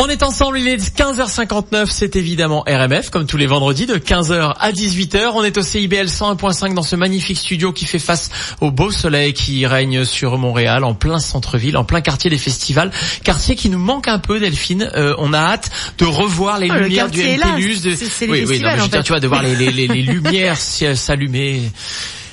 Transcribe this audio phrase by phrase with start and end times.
[0.00, 4.54] On est ensemble, il est 15h59, c'est évidemment RMF, comme tous les vendredis, de 15h
[4.56, 5.32] à 18h.
[5.34, 8.30] On est au CIBL 101.5 dans ce magnifique studio qui fait face
[8.60, 12.92] au beau soleil qui règne sur Montréal, en plein centre-ville, en plein quartier des festivals.
[13.24, 14.88] Quartier qui nous manque un peu, Delphine.
[14.94, 15.68] Euh, on a hâte
[15.98, 17.20] de revoir les Oh, le lumières du.
[17.20, 17.80] MPLUS.
[17.82, 17.90] De...
[17.90, 19.88] Les oui, oui, non, mais je veux dire, tu vois, de voir les, les, les,
[19.88, 21.72] les lumières s'allumer,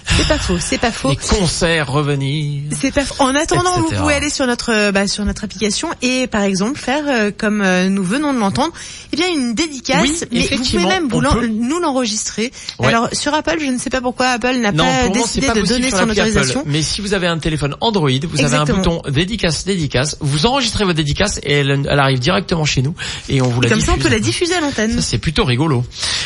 [0.06, 1.10] C'est pas faux, c'est pas faux.
[1.10, 2.64] les concerts revenir.
[2.80, 3.16] C'est pas faux.
[3.20, 7.04] En attendant, vous pouvez aller sur notre bah, sur notre application et par exemple faire
[7.08, 8.72] euh, comme euh, nous venons de l'entendre,
[9.12, 10.02] eh bien une dédicace.
[10.02, 12.52] Oui, mais vous pouvez même vous nous l'enregistrer.
[12.80, 12.88] Ouais.
[12.88, 15.90] Alors sur Apple, je ne sais pas pourquoi Apple n'a pas décidé pas de donner
[15.90, 16.30] son l'appli Apple.
[16.30, 16.64] autorisation.
[16.66, 20.18] Mais si vous avez un téléphone Android, vous avez un bouton dédicace, dédicace.
[20.22, 22.94] Vous enregistrez votre dédicace et elle, elle arrive directement chez nous
[23.30, 24.94] et on vous la Comme ça, on peut la diffuser à l'antenne.
[24.96, 25.84] Ça, c'est plutôt rigolo.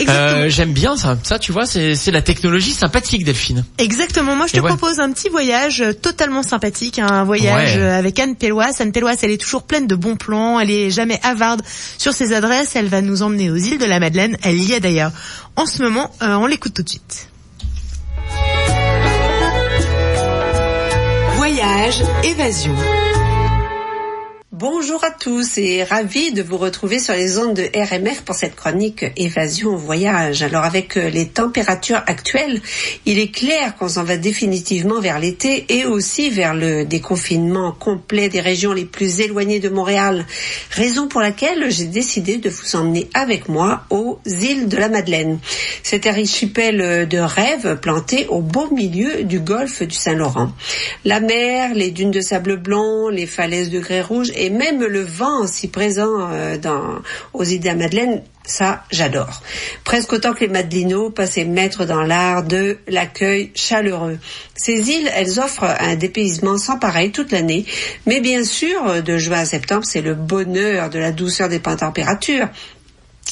[0.08, 1.18] Euh, J'aime bien ça.
[1.23, 3.66] Ça, tu vois, c'est c'est la technologie sympathique, Delphine.
[3.78, 4.36] Exactement.
[4.36, 4.68] Moi, je te Et ouais.
[4.68, 7.82] propose un petit voyage euh, totalement sympathique, un voyage Ouais.
[7.82, 8.82] euh, avec Anne Pelloise.
[8.82, 10.59] Anne Pelloise, elle est toujours pleine de bons plans.
[10.59, 11.62] Elle est jamais havarde
[11.98, 12.76] sur ses adresses.
[12.76, 14.36] Elle va nous emmener aux îles de la Madeleine.
[14.44, 15.12] Elle y est d'ailleurs
[15.56, 16.12] en ce moment.
[16.22, 17.30] Euh, on l'écoute tout de suite.
[21.38, 22.75] Voyage, évasion.
[24.60, 28.58] Bonjour à tous et ravi de vous retrouver sur les ondes de RMR pour cette
[28.58, 30.44] chronique Évasion voyage.
[30.44, 32.62] Alors avec euh, les températures actuelles,
[33.06, 38.28] il est clair qu'on s'en va définitivement vers l'été et aussi vers le déconfinement complet
[38.28, 40.26] des régions les plus éloignées de Montréal.
[40.72, 45.40] Raison pour laquelle j'ai décidé de vous emmener avec moi aux îles de la Madeleine.
[45.84, 50.52] Cet archipel de rêve planté au beau milieu du golfe du Saint-Laurent.
[51.06, 55.02] La mer, les dunes de sable blanc, les falaises de grès rouge et même le
[55.02, 57.00] vent si présent euh, dans,
[57.33, 59.41] aux îles de la Madeleine, ça j'adore.
[59.83, 64.17] Presque autant que les Madelinos, passés maîtres dans l'art de l'accueil chaleureux.
[64.56, 67.66] Ces îles, elles offrent un dépaysement sans pareil toute l'année,
[68.06, 72.47] mais bien sûr, de juin à septembre, c'est le bonheur de la douceur des températures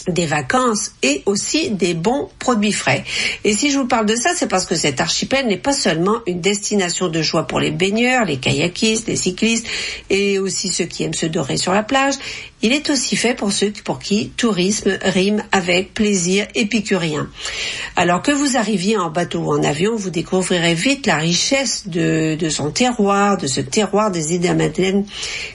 [0.08, 3.04] des vacances et aussi des bons produits frais.
[3.44, 6.20] Et si je vous parle de ça, c'est parce que cet archipel n'est pas seulement
[6.28, 9.68] une destination de choix pour les baigneurs, les kayakistes, les cyclistes
[10.10, 12.16] et aussi ceux qui aiment se dorer sur la plage.
[12.64, 17.30] Il est aussi fait pour ceux pour qui tourisme rime avec plaisir épicurien.
[17.96, 22.36] Alors que vous arriviez en bateau ou en avion, vous découvrirez vite la richesse de,
[22.50, 25.06] son terroir, de ce terroir des îles de la Madeleine,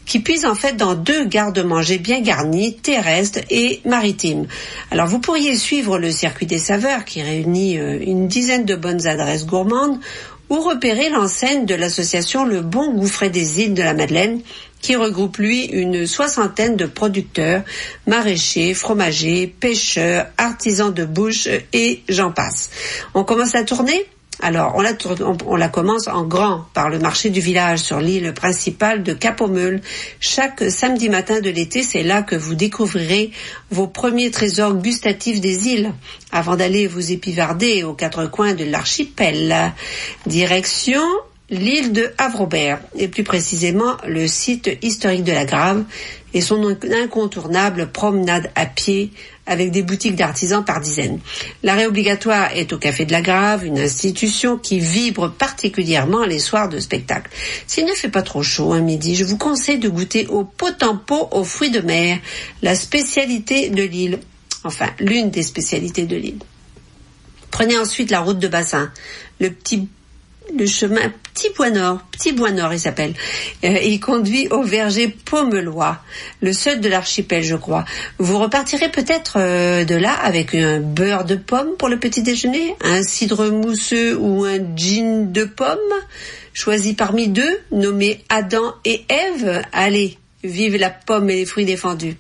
[0.07, 4.47] qui puise en fait dans deux gardes-manger bien garnis, terrestres et maritimes.
[4.93, 9.09] Alors vous pourriez suivre le circuit des saveurs qui réunit euh, une dizaine de bonnes
[9.09, 9.99] adresses gourmandes
[10.51, 14.43] ou repérer l'enseigne de l'association Le Bon Gouffret des îles de la Madeleine
[14.83, 17.63] qui regroupe lui une soixantaine de producteurs,
[18.07, 22.71] maraîchers, fromagers, pêcheurs, artisans de bouche et j'en passe.
[23.15, 24.05] On commence la tournée?
[24.41, 28.01] Alors, on la, tourne- on, la commence en grand par le marché du village sur
[28.01, 29.81] l'île principale de Cap-aux-Meules.
[30.19, 33.31] Chaque samedi matin de l'été, c'est là que vous découvrirez
[33.71, 35.93] vos premiers trésors gustatifs des îles
[36.33, 39.73] avant d'aller vous épivarder aux quatre coins de l'archipel.
[40.27, 41.03] Direction
[41.53, 45.85] l'île de Havrobert, et plus précisément le site historique de la Grave
[46.33, 49.13] et son incontournable promenade à pied
[49.47, 51.21] avec des boutiques d'artisans par dizaines.
[51.63, 56.71] L'arrêt obligatoire est au Café de la Grave, une institution qui vibre particulièrement les soirs
[56.71, 57.31] de spectacle.
[57.67, 60.83] S'il ne fait pas trop chaud un midi, je vous conseille de goûter au pot
[60.83, 62.19] en pot aux fruits de mer,
[62.63, 64.21] la spécialité de l'île.
[64.65, 66.39] Enfin, l'une des spécialités de l'île.
[67.51, 68.91] Prenez ensuite la route de bassin,
[69.39, 69.87] le petit
[70.57, 73.15] le chemin Petit Bois Nord, Petit Bois Nord il s'appelle.
[73.65, 75.99] Euh, il conduit au verger Pomelois,
[76.41, 77.85] le seul de l'archipel je crois.
[78.19, 82.77] Vous repartirez peut-être euh, de là avec un beurre de pomme pour le petit déjeuner,
[82.83, 85.79] un cidre mousseux ou un gin de pomme,
[86.53, 89.63] choisi parmi deux, nommés Adam et Ève.
[89.73, 92.17] Allez, vive la pomme et les fruits défendus.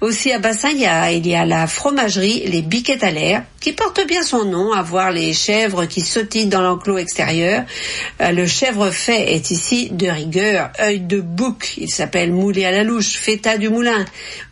[0.00, 3.42] Aussi à Bassin, il y a, il y a la fromagerie Les Biquettes à l'air,
[3.60, 7.64] qui porte bien son nom, à voir les chèvres qui sautillent dans l'enclos extérieur.
[8.20, 12.70] Euh, le chèvre fait est ici de rigueur, œil de bouc, il s'appelle moulé à
[12.70, 14.04] la louche, feta du moulin,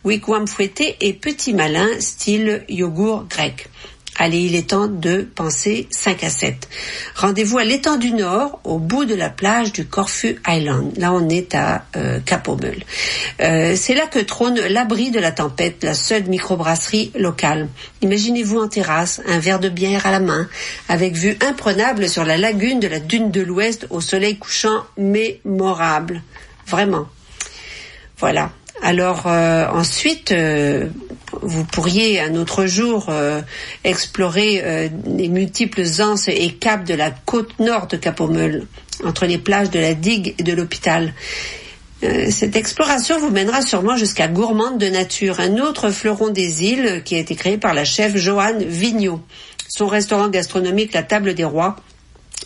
[0.03, 3.67] wigwam fouetté et petit malin, style yogourt grec.
[4.17, 6.69] Allez, il est temps de penser 5 à 7.
[7.15, 10.93] Rendez-vous à l'étang du Nord, au bout de la plage du Corfu Island.
[10.97, 12.83] Là, on est à euh, Cap-aux-Meules.
[13.41, 17.67] Euh, c'est là que trône l'abri de la tempête, la seule microbrasserie locale.
[18.01, 20.47] Imaginez-vous en terrasse, un verre de bière à la main,
[20.87, 26.21] avec vue imprenable sur la lagune de la dune de l'Ouest au soleil couchant mémorable.
[26.65, 27.07] Vraiment.
[28.17, 28.51] Voilà.
[28.81, 30.87] Alors euh, ensuite, euh,
[31.41, 33.41] vous pourriez un autre jour euh,
[33.83, 38.67] explorer les multiples anses et caps de la côte nord de Cap-aux-Meules,
[39.03, 41.13] entre les plages de la digue et de l'hôpital.
[42.29, 47.15] Cette exploration vous mènera sûrement jusqu'à Gourmande de Nature, un autre fleuron des îles qui
[47.15, 49.21] a été créé par la chef Joanne Vigneault.
[49.67, 51.77] Son restaurant gastronomique La Table des Rois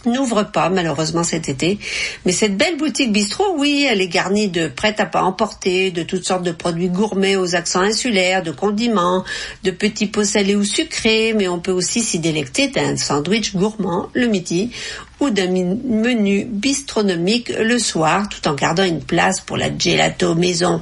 [0.06, 1.80] n'ouvre pas malheureusement cet été.
[2.26, 6.04] Mais cette belle boutique bistrot, oui, elle est garnie de prêt à pas emporter, de
[6.04, 9.24] toutes sortes de produits gourmets aux accents insulaires, de condiments,
[9.64, 14.10] de petits pots salés ou sucrés, mais on peut aussi s'y délecter d'un sandwich gourmand
[14.14, 14.72] le midi
[15.20, 20.82] ou d'un menu bistronomique le soir, tout en gardant une place pour la gelato maison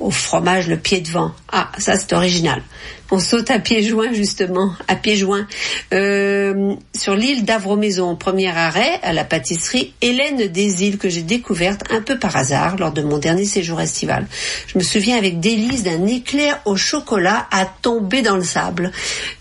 [0.00, 1.32] au fromage le pied de vent.
[1.50, 2.62] Ah, ça c'est original.
[3.10, 5.46] On saute à pieds joints justement, à pieds joints,
[5.94, 11.84] euh, sur l'île d'Avro-Maison, premier arrêt à la pâtisserie Hélène des Îles que j'ai découverte
[11.90, 14.26] un peu par hasard lors de mon dernier séjour estival.
[14.66, 18.92] Je me souviens avec délice d'un éclair au chocolat à tomber dans le sable.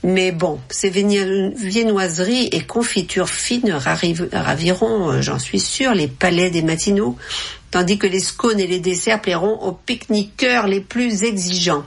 [0.02, 3.78] Mais bon, ces viennoiseries et confitures fines
[4.32, 7.18] raviront, euh, j'en suis sûre, les palais des matinaux
[7.70, 11.84] tandis que les scones et les desserts plairont aux pique-niqueurs les plus exigeants.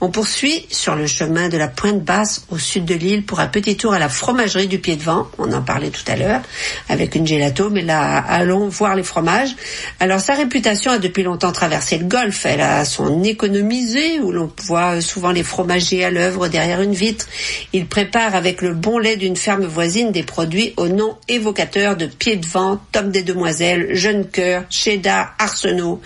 [0.00, 3.48] On poursuit sur le chemin de la Pointe Basse au sud de l'île pour un
[3.48, 5.26] petit tour à la fromagerie du Pied de Vent.
[5.38, 6.40] On en parlait tout à l'heure
[6.88, 9.56] avec une gelato, mais là, allons voir les fromages.
[9.98, 12.46] Alors, sa réputation a depuis longtemps traversé le golfe.
[12.46, 17.26] Elle a son économisé où l'on voit souvent les fromagers à l'œuvre derrière une vitre.
[17.72, 22.06] Il prépare avec le bon lait d'une ferme voisine des produits au nom évocateur de
[22.06, 26.00] Pied de Vent, Top des Demoiselles, Jeune Cœur, Cheddar, Arsenault.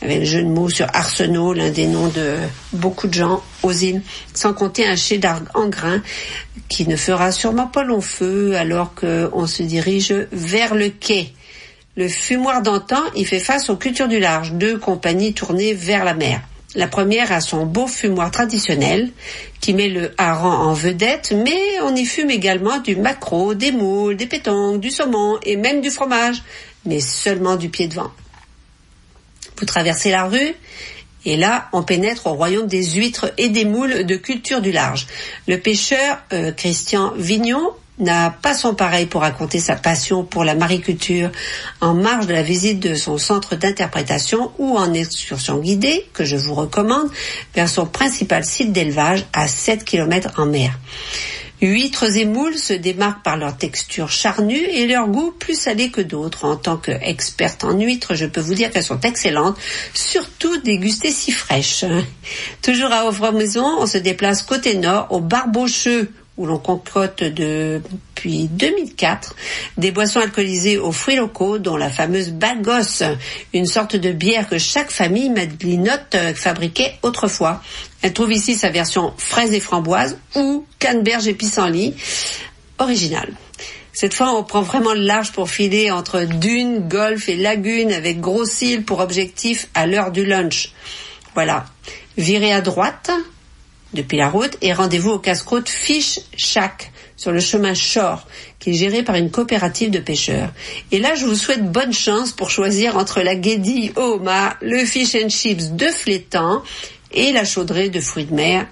[0.00, 2.36] Avec le jeu de mots sur Arsenault, l'un des noms de
[2.72, 3.31] beaucoup de gens
[4.34, 6.02] sans compter un cheddar en grains
[6.68, 11.32] qui ne fera sûrement pas long feu alors qu'on se dirige vers le quai.
[11.96, 16.14] Le fumoir d'antan, il fait face aux cultures du large, deux compagnies tournées vers la
[16.14, 16.40] mer.
[16.74, 19.10] La première a son beau fumoir traditionnel
[19.60, 24.16] qui met le hareng en vedette, mais on y fume également du maquereau, des moules,
[24.16, 26.42] des pétanques, du saumon et même du fromage,
[26.86, 28.10] mais seulement du pied de vent.
[29.58, 30.54] Vous traversez la rue
[31.24, 35.06] et là, on pénètre au royaume des huîtres et des moules de culture du large.
[35.46, 40.54] Le pêcheur euh, Christian Vignon n'a pas son pareil pour raconter sa passion pour la
[40.54, 41.30] mariculture
[41.80, 46.36] en marge de la visite de son centre d'interprétation ou en excursion guidée, que je
[46.36, 47.10] vous recommande,
[47.54, 50.78] vers son principal site d'élevage à 7 km en mer.
[51.62, 56.00] Huîtres et moules se démarquent par leur texture charnue et leur goût plus salé que
[56.00, 56.44] d'autres.
[56.44, 59.56] En tant qu'experte en huîtres, je peux vous dire qu'elles sont excellentes,
[59.94, 61.84] surtout dégustées si fraîches.
[62.62, 66.10] Toujours à Ouvre-Maison, on se déplace côté nord au Barbocheux
[66.42, 69.36] où l'on concocte depuis 2004
[69.76, 73.04] des boissons alcoolisées aux fruits locaux, dont la fameuse Bagos,
[73.54, 77.62] une sorte de bière que chaque famille madlinote fabriquait autrefois.
[78.02, 81.94] Elle trouve ici sa version fraise et framboise ou canneberge et pissenlit,
[82.78, 83.32] originale.
[83.92, 88.20] Cette fois, on prend vraiment le large pour filer entre dunes, golf et lagunes avec
[88.20, 90.72] gros cils pour objectif à l'heure du lunch.
[91.34, 91.66] Voilà.
[92.16, 93.12] Virez à droite,
[93.94, 98.26] depuis la route et rendez-vous au casse-croûte Fish Shack sur le chemin Shore
[98.58, 100.52] qui est géré par une coopérative de pêcheurs.
[100.92, 104.84] Et là, je vous souhaite bonne chance pour choisir entre la guédille au homard, le
[104.84, 106.62] fish and chips de flétan
[107.10, 108.66] et la chaudrée de fruits de mer,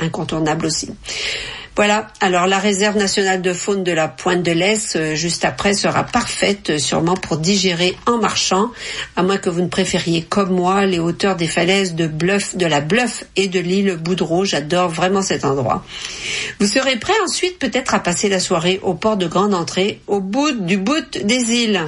[0.00, 0.90] incontournable aussi.
[1.80, 5.72] Voilà, alors la réserve nationale de faune de la Pointe de l'Est, euh, juste après,
[5.72, 8.70] sera parfaite, euh, sûrement pour digérer en marchant,
[9.16, 12.66] à moins que vous ne préfériez, comme moi, les hauteurs des falaises de Bluff, de
[12.66, 14.44] la Bluff et de l'île Boudreau.
[14.44, 15.82] J'adore vraiment cet endroit.
[16.58, 20.20] Vous serez prêt ensuite peut-être à passer la soirée au port de Grande Entrée, au
[20.20, 21.80] bout du bout des îles.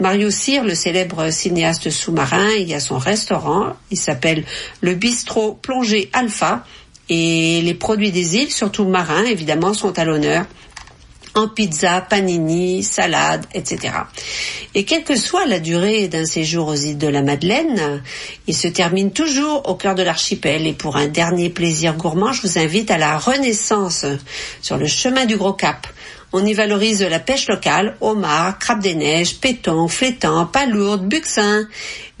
[0.00, 4.44] Mario Cyr, le célèbre cinéaste sous-marin, il y a son restaurant, il s'appelle
[4.80, 6.64] le Bistrot Plongée Alpha,
[7.08, 10.46] et les produits des îles, surtout marins évidemment, sont à l'honneur
[11.36, 13.92] en pizza, panini, salade, etc.
[14.74, 18.02] Et quelle que soit la durée d'un séjour aux îles de la Madeleine,
[18.46, 20.66] il se termine toujours au cœur de l'archipel.
[20.66, 24.06] Et pour un dernier plaisir gourmand, je vous invite à la Renaissance
[24.62, 25.86] sur le chemin du Gros Cap.
[26.38, 31.66] On y valorise la pêche locale, homard, crabe des neiges, péton, flétan, palourde, buxin.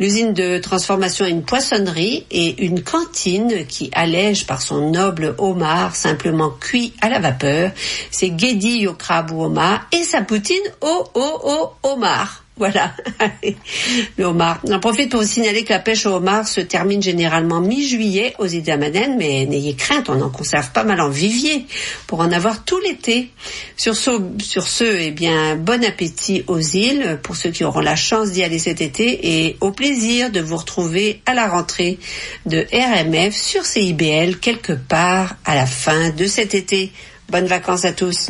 [0.00, 5.94] L'usine de transformation est une poissonnerie et une cantine qui allège par son noble homard
[5.94, 7.72] simplement cuit à la vapeur,
[8.10, 12.45] ses guédilles au crabe ou homard et sa poutine au, au, au homard.
[12.58, 12.94] Voilà,
[14.16, 14.62] le homard.
[14.66, 18.46] J'en profite pour vous signaler que la pêche au homard se termine généralement mi-juillet aux
[18.46, 21.66] îles d'Amaden, mais n'ayez crainte, on en conserve pas mal en vivier
[22.06, 23.30] pour en avoir tout l'été.
[23.76, 24.10] Sur ce,
[24.42, 28.42] sur ce, eh bien, bon appétit aux îles pour ceux qui auront la chance d'y
[28.42, 31.98] aller cet été et au plaisir de vous retrouver à la rentrée
[32.46, 36.90] de RMF sur CIBL quelque part à la fin de cet été.
[37.28, 38.28] Bonnes vacances à tous.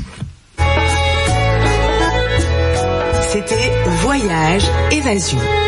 [3.88, 5.65] Voyage Évasion.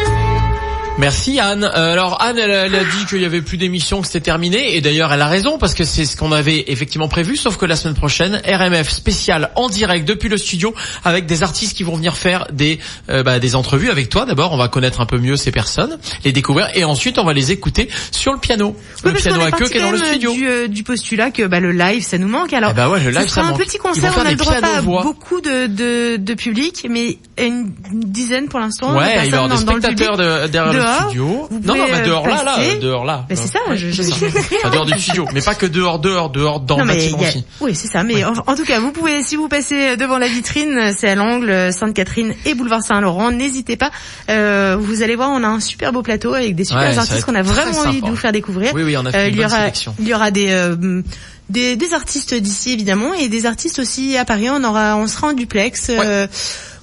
[0.98, 1.62] Merci Anne.
[1.64, 4.76] Euh, alors Anne, elle, elle a dit qu'il y avait plus d'émissions, que c'était terminé,
[4.76, 7.66] et d'ailleurs elle a raison parce que c'est ce qu'on avait effectivement prévu, sauf que
[7.66, 10.74] la semaine prochaine, RMF spécial en direct depuis le studio
[11.04, 14.24] avec des artistes qui vont venir faire des euh, bah, des entrevues avec toi.
[14.26, 17.32] D'abord, on va connaître un peu mieux ces personnes, les découvrir, et ensuite on va
[17.32, 20.32] les écouter sur le piano, Oui, le piano à queue qui est dans le studio.
[20.34, 22.52] Du, euh, du postulat que bah, le live, ça nous manque.
[22.52, 23.58] Alors, Eh bah ouais, le live, ça un manque.
[23.58, 24.14] petit Ils vont concert.
[24.18, 28.58] On a le droit pas à beaucoup de, de, de public, mais une dizaine pour
[28.58, 28.96] l'instant.
[28.96, 31.48] Ouais, il y avoir des spectateurs de- derrière le Dehors, studio.
[31.64, 33.24] Non, non, euh, dehors là, euh, dehors là.
[33.28, 34.02] Bah, c'est ça, je- je-.
[34.02, 37.18] Enfin, dehors du studio, mais pas que dehors, dehors, dehors dans Non, le mais bâtiment
[37.18, 37.44] a- aussi.
[37.60, 38.02] Oui, c'est ça.
[38.02, 41.14] Mais en, en tout cas, vous pouvez, si vous passez devant la vitrine, c'est à
[41.14, 43.30] l'angle Sainte-Catherine et boulevard Saint-Laurent.
[43.30, 43.90] N'hésitez pas.
[44.30, 47.24] Euh, vous allez voir, on a un super beau plateau avec des super Ouais, artistes
[47.24, 48.72] qu'on a vraiment envie de vous faire découvrir.
[48.74, 49.94] Oui, oui, on a fait Euh, une il y aura, sélection.
[49.98, 51.02] il y aura des, euh,
[51.48, 54.48] des des artistes d'ici évidemment et des artistes aussi à Paris.
[54.50, 55.88] On aura, on sera en duplex.
[55.90, 56.26] euh,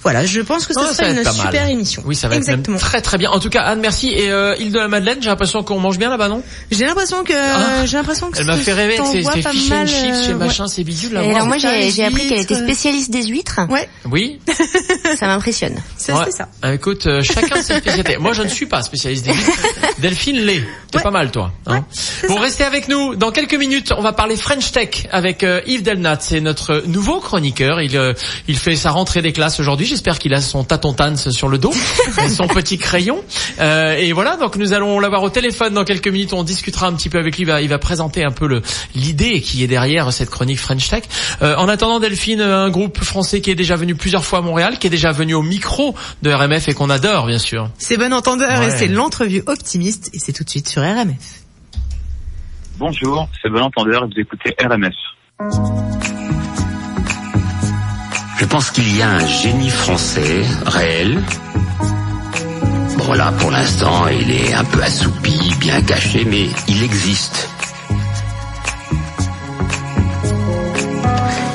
[0.05, 1.45] Voilà, je pense que ce Ouais, sera ça va une être mal.
[1.47, 2.03] super émission.
[2.05, 2.77] Oui, ça va être Exactement.
[2.77, 3.31] même très très bien.
[3.31, 4.09] En tout cas, Anne, merci.
[4.11, 6.43] Et euh, île de la Madeleine, j'ai l'impression qu'on mange bien là-bas, non?
[6.71, 9.49] J'ai l'impression que, Ah, j'ai l'impression que Elle m'a fait rêver avec ces, ces pas
[9.51, 10.33] fish and mal, chips, ces euh, ouais.
[10.35, 11.23] machins, ces bidules là.
[11.23, 12.63] Et alors moi j'ai appris qu'elle était huîtres.
[12.67, 13.59] spécialiste des huîtres.
[13.69, 14.39] Ouais, Oui.
[15.19, 15.75] Ça m'impressionne.
[15.97, 16.49] c'est ça.
[16.61, 18.17] Ah, écoute, euh, chacun ses spécialités.
[18.17, 19.63] Moi, je ne suis pas spécialiste des huîtres.
[19.99, 20.61] Delphine l'est.
[20.91, 21.03] T'es Ouais.
[21.03, 21.51] pas mal, toi.
[21.67, 21.83] Hein
[22.27, 23.15] bon, restez avec nous.
[23.15, 26.17] Dans quelques minutes, on va parler French Tech avec euh, Yves Delnat.
[26.21, 27.81] C'est notre nouveau chroniqueur.
[27.81, 28.13] Il euh,
[28.47, 29.85] il fait sa rentrée des classes aujourd'hui.
[29.95, 31.71] J'espère qu'il a son tâton Tans sur le dos,
[32.25, 33.23] et son petit crayon.
[33.59, 34.35] Euh, et voilà.
[34.35, 36.33] Donc nous allons l'avoir au téléphone dans quelques minutes.
[36.33, 37.43] On discutera un petit peu avec lui.
[37.43, 38.61] Il va, il va présenter un peu le
[38.93, 41.03] l'idée qui est derrière cette chronique French Tech.
[41.41, 44.79] Euh, en attendant, Delphine, un groupe français qui est déjà venu plusieurs fois à Montréal,
[44.79, 47.69] qui est déjà venu au micro de RMF et qu'on adore, bien sûr.
[47.77, 48.67] C'est bon entendeur Ouais.
[48.67, 51.39] et c'est l'entrevue optimiste et c'est tout de suite sur RMF.
[52.77, 56.14] Bonjour, c'est Bon Entendeur et vous écoutez RMF.
[58.37, 61.21] Je pense qu'il y a un génie français réel.
[62.97, 67.49] Bon là, pour l'instant, il est un peu assoupi, bien caché, mais il existe.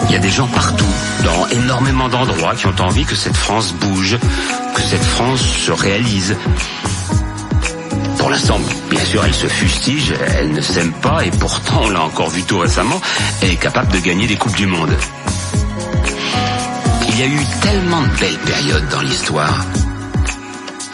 [0.08, 0.84] Il y a des gens partout,
[1.22, 4.18] dans énormément d'endroits, qui ont envie que cette France bouge,
[4.74, 6.34] que cette France se réalise.
[8.18, 8.58] Pour l'instant,
[8.90, 12.42] bien sûr, elle se fustige, elle ne s'aime pas, et pourtant, on l'a encore vu
[12.42, 13.00] tout récemment,
[13.42, 14.96] elle est capable de gagner des Coupes du Monde.
[17.10, 19.66] Il y a eu tellement de belles périodes dans l'histoire.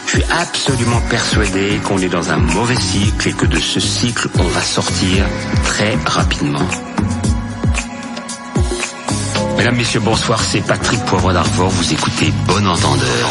[0.07, 4.27] Je suis absolument persuadé qu'on est dans un mauvais cycle et que de ce cycle,
[4.39, 5.25] on va sortir
[5.63, 6.67] très rapidement.
[9.57, 13.29] Mesdames, Messieurs, bonsoir, c'est Patrick Poivre d'Arvor, vous écoutez Bon Entendeur.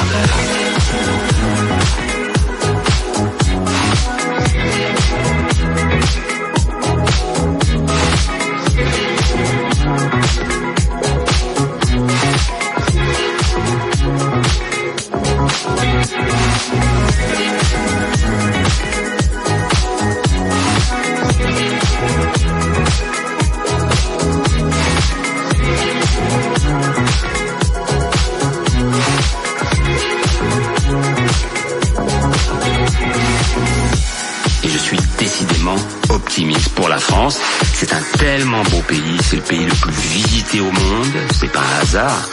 [38.37, 42.29] Tellement beau pays, c'est le pays le plus visité au monde, c'est pas un hasard.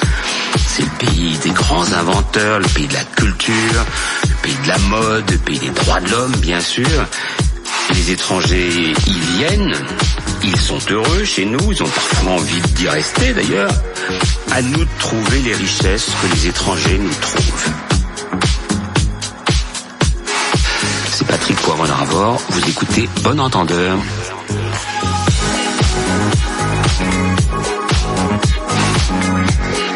[0.68, 3.86] C'est le pays des grands inventeurs, le pays de la culture,
[4.28, 7.06] le pays de la mode, le pays des droits de l'homme, bien sûr.
[7.92, 9.76] Les étrangers y viennent,
[10.44, 13.72] ils sont heureux chez nous, ils ont parfois envie d'y rester d'ailleurs.
[14.52, 17.72] À nous de trouver les richesses que les étrangers nous trouvent.
[21.14, 23.98] C'est Patrick Poivre d'Arvor, vous écoutez Bon Entendeur.
[27.00, 28.42] D'abord,
[29.08, 29.93] je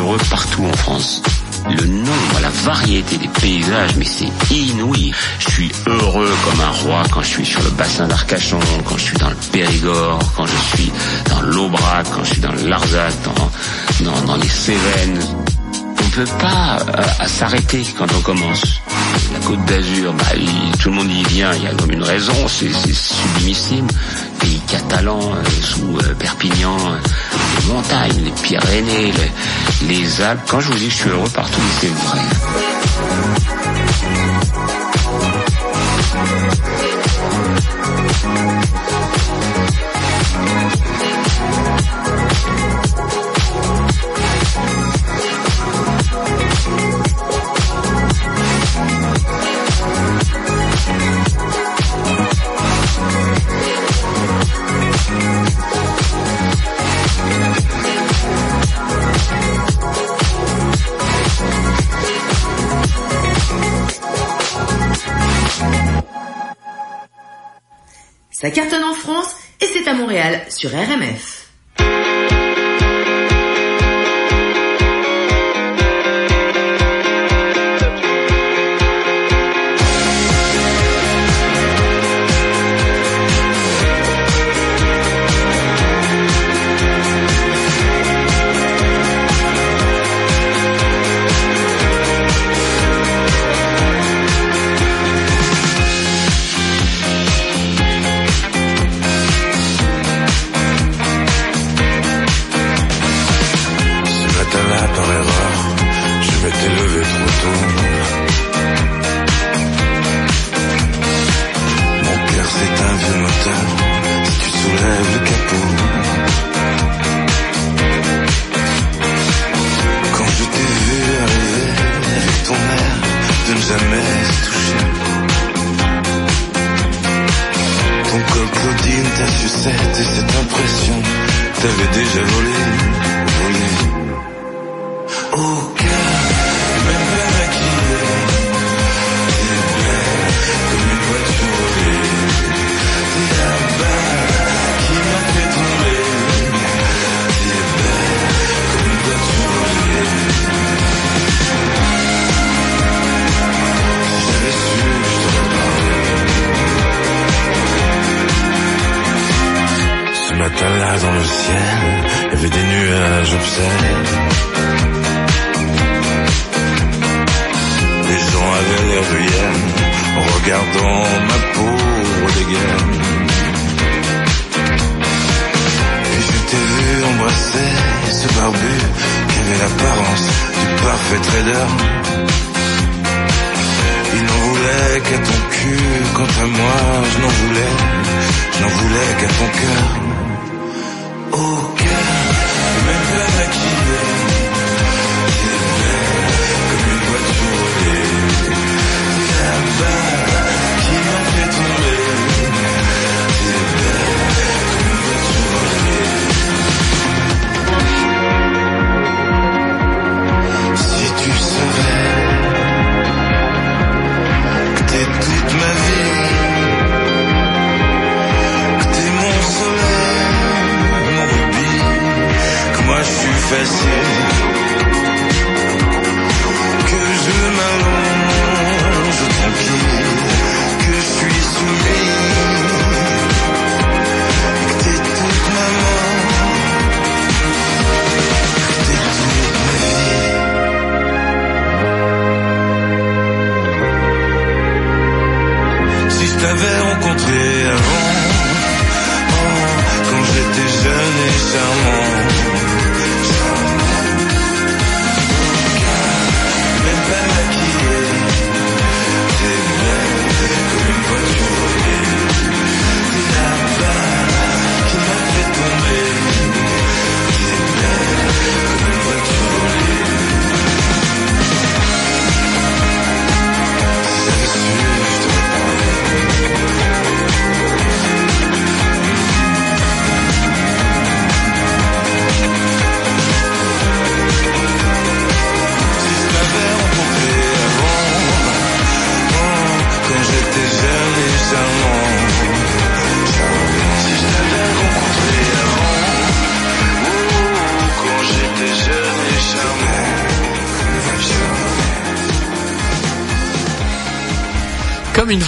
[0.00, 1.22] heureux partout en France.
[1.68, 5.12] Le nombre, la variété des paysages, mais c'est inouï.
[5.38, 9.04] Je suis heureux comme un roi quand je suis sur le bassin d'Arcachon, quand je
[9.04, 10.90] suis dans le Périgord, quand je suis
[11.28, 13.12] dans l'Aubrac, quand je suis dans le Larzac,
[14.02, 15.20] dans, dans, les Cévennes.
[15.98, 18.80] On ne peut pas euh, s'arrêter quand on commence.
[19.32, 20.24] La Côte d'Azur, bah,
[20.80, 23.86] tout le monde y vient, il y a comme une raison, c'est sublimissime.
[24.40, 26.78] Pays catalan, euh, sous euh, Perpignan,
[27.60, 30.40] les montagnes, les Pyrénées, les, les Alpes.
[30.48, 33.59] Quand je vous dis que je suis heureux partout, c'est vrai.
[68.40, 71.39] Ça cartonne en France et c'est à Montréal sur RMF.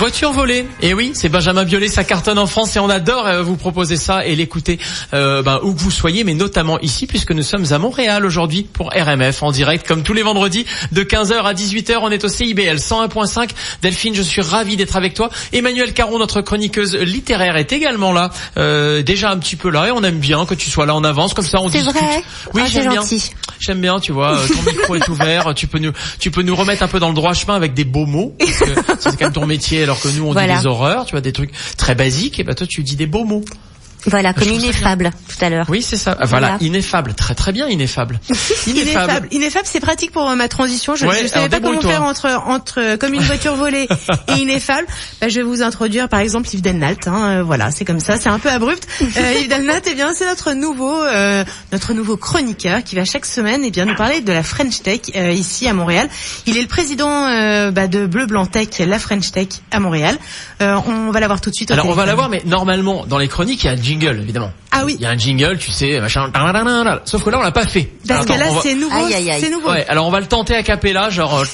[0.02, 0.66] Voiture volée.
[0.80, 3.96] Et oui, c'est Benjamin Biolay, ça cartonne en France et on adore euh, vous proposer
[3.96, 4.80] ça et l'écouter
[5.14, 8.64] euh, ben, où que vous soyez, mais notamment ici puisque nous sommes à Montréal aujourd'hui
[8.64, 11.98] pour RMF en direct comme tous les vendredis de 15h à 18h.
[12.02, 13.50] On est au CIBL 101.5.
[13.80, 15.30] Delphine, je suis ravi d'être avec toi.
[15.52, 19.92] Emmanuel Caron, notre chroniqueuse littéraire, est également là, euh, déjà un petit peu là et
[19.92, 21.92] on aime bien que tu sois là en avance comme ça on discute.
[21.92, 23.02] vrai Oui, Ah, j'aime bien.
[23.60, 26.56] J'aime bien, tu vois, euh, ton micro est ouvert, tu peux nous, tu peux nous
[26.56, 29.26] remettre un peu dans le droit chemin avec des beaux mots, parce que c'est quand
[29.26, 30.54] même ton métier, alors que nous on Voilà.
[30.56, 33.06] dit des horreurs, tu vois, des trucs très basiques, et ben toi tu dis des
[33.06, 33.44] beaux mots.
[34.06, 35.66] Voilà, comme trouve ça ineffable tout à l'heure.
[35.68, 36.16] Oui, c'est ça.
[36.18, 36.62] Ah, Voilà, Voilà.
[36.64, 37.14] ineffable.
[37.14, 38.18] Très très bien, ineffable.
[38.66, 39.28] Ineffable.
[39.30, 40.94] Ineffable, c'est pratique pour euh, ma transition.
[40.96, 43.88] Je, Ouais, je savais pas comment faire entre entre euh, comme une voiture volée
[44.28, 44.86] et ineffable.
[45.20, 47.06] Bah, je vais vous introduire par exemple Yves Delnalt.
[47.08, 48.86] Hein, euh, voilà, c'est comme ça, c'est un peu abrupt.
[49.02, 53.26] Euh, Yves Delnalt, eh bien, c'est notre nouveau euh, notre nouveau chroniqueur qui va chaque
[53.26, 56.08] semaine eh bien nous parler de la French Tech euh, ici à Montréal.
[56.46, 60.18] Il est le président euh, bah, de Bleu Blanc Tech, la French Tech à Montréal.
[60.60, 61.70] Euh, on va l'avoir tout de suite.
[61.70, 62.08] au Alors on va téléphone.
[62.08, 64.50] la voir, mais normalement dans les chroniques il y a jingle évidemment.
[64.70, 64.96] Ah oui.
[64.98, 66.30] Il y a un jingle, tu sais, machin.
[66.30, 67.02] tadadadada.
[67.04, 67.88] Sauf que là on l'a pas fait.
[68.08, 68.96] Parce que là, c'est nouveau.
[69.06, 69.40] Aïe, aïe, aïe.
[69.42, 69.70] C'est nouveau.
[69.70, 71.38] Ouais, alors on va le tenter à capella, genre.
[71.38, 71.44] euh,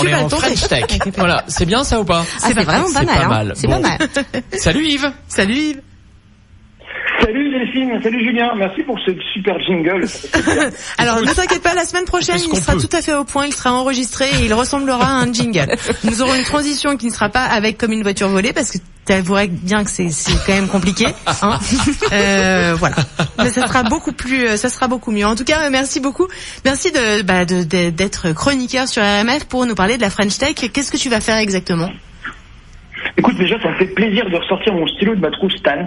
[0.00, 0.28] on est en.
[0.28, 0.84] French Tech.
[1.16, 2.24] Voilà, c'est bien ça ou pas?
[2.42, 3.06] Ah, c'est vraiment pas C'est mal.
[3.06, 3.28] pas hein.
[3.28, 3.52] mal.
[3.56, 3.80] C'est Bon.
[3.80, 3.98] pas mal.
[4.52, 5.12] Salut Yves.
[5.28, 5.80] Salut Yves.
[7.74, 10.06] Salut Delphine, salut Julien, merci pour ce super jingle.
[10.98, 12.80] Alors ne t'inquiète pas, la semaine prochaine, il sera peut.
[12.80, 15.74] tout à fait au point, il sera enregistré et il ressemblera à un jingle.
[16.04, 18.78] Nous aurons une transition qui ne sera pas avec comme une voiture volée parce que
[19.04, 20.08] t'avouerais bien que c'est
[20.46, 21.06] quand même compliqué.
[21.42, 21.58] Hein
[22.12, 22.96] euh, voilà,
[23.38, 25.26] mais ça sera beaucoup plus, euh, ça sera beaucoup mieux.
[25.26, 26.26] En tout cas, euh, merci beaucoup,
[26.64, 30.38] merci de bah, de- de- d'être chroniqueur sur RMF pour nous parler de la French
[30.38, 30.54] Tech.
[30.72, 31.90] Qu'est-ce que tu vas faire exactement?
[33.16, 35.86] Écoute, déjà, ça me fait plaisir de ressortir mon stylo de ma trousse Tans,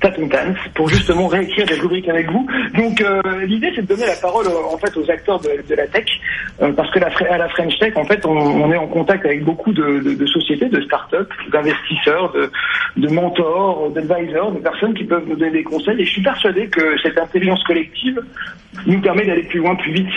[0.00, 2.46] Taton Tans, pour justement réécrire des rubriques avec vous.
[2.74, 5.86] Donc, euh, l'idée, c'est de donner la parole, euh, en fait, aux acteurs de, la
[5.86, 6.06] tech,
[6.62, 10.26] euh, parce que la, French Tech, en fait, on, est en contact avec beaucoup de,
[10.26, 12.32] sociétés, de start-up, d'investisseurs,
[12.96, 16.00] de, mentors, d'advisors, de personnes qui peuvent nous donner des conseils.
[16.00, 18.20] Et je suis persuadé que cette intelligence collective
[18.86, 20.08] nous permet d'aller plus loin, plus vite,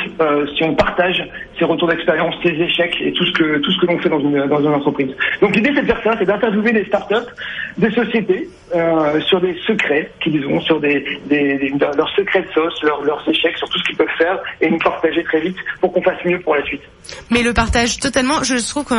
[0.56, 1.24] si on partage
[1.58, 4.20] ses retours d'expérience, ses échecs et tout ce que tout ce que l'on fait dans
[4.20, 5.12] une dans une entreprise.
[5.42, 7.30] Donc l'idée c'est de faire ça, d'interviewer des startups,
[7.78, 12.52] des sociétés euh, sur des secrets qu'ils ont, sur des, des, des- leurs secrets de
[12.54, 15.58] sauce, leurs, leurs échecs, sur tout ce qu'ils peuvent faire et nous partager très vite
[15.82, 16.82] pour qu'on fasse mieux pour la suite.
[17.32, 18.96] Mais le partage totalement, je trouve qu'on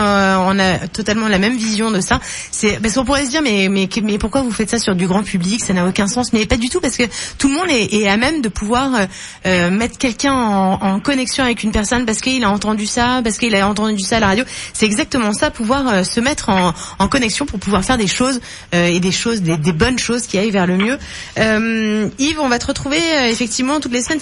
[0.59, 2.19] a totalement la même vision de ça.
[2.51, 5.07] C'est parce qu'on pourrait se dire mais mais mais pourquoi vous faites ça sur du
[5.07, 5.61] grand public?
[5.61, 6.33] Ça n'a aucun sens.
[6.33, 7.05] Mais pas du tout parce que
[7.39, 9.07] tout le monde est, est à même de pouvoir euh,
[9.47, 13.39] euh, mettre quelqu'un en, en connexion avec une personne parce qu'il a entendu ça, parce
[13.39, 14.45] qu'il a entendu ça à la radio.
[14.73, 18.41] C'est exactement ça, pouvoir euh, se mettre en, en connexion pour pouvoir faire des choses
[18.75, 20.99] euh, et des choses, des, bonnes choses qui aillent vers le mieux.
[21.39, 24.21] Euh, Yves, on va te retrouver euh, effectivement toutes les semaines.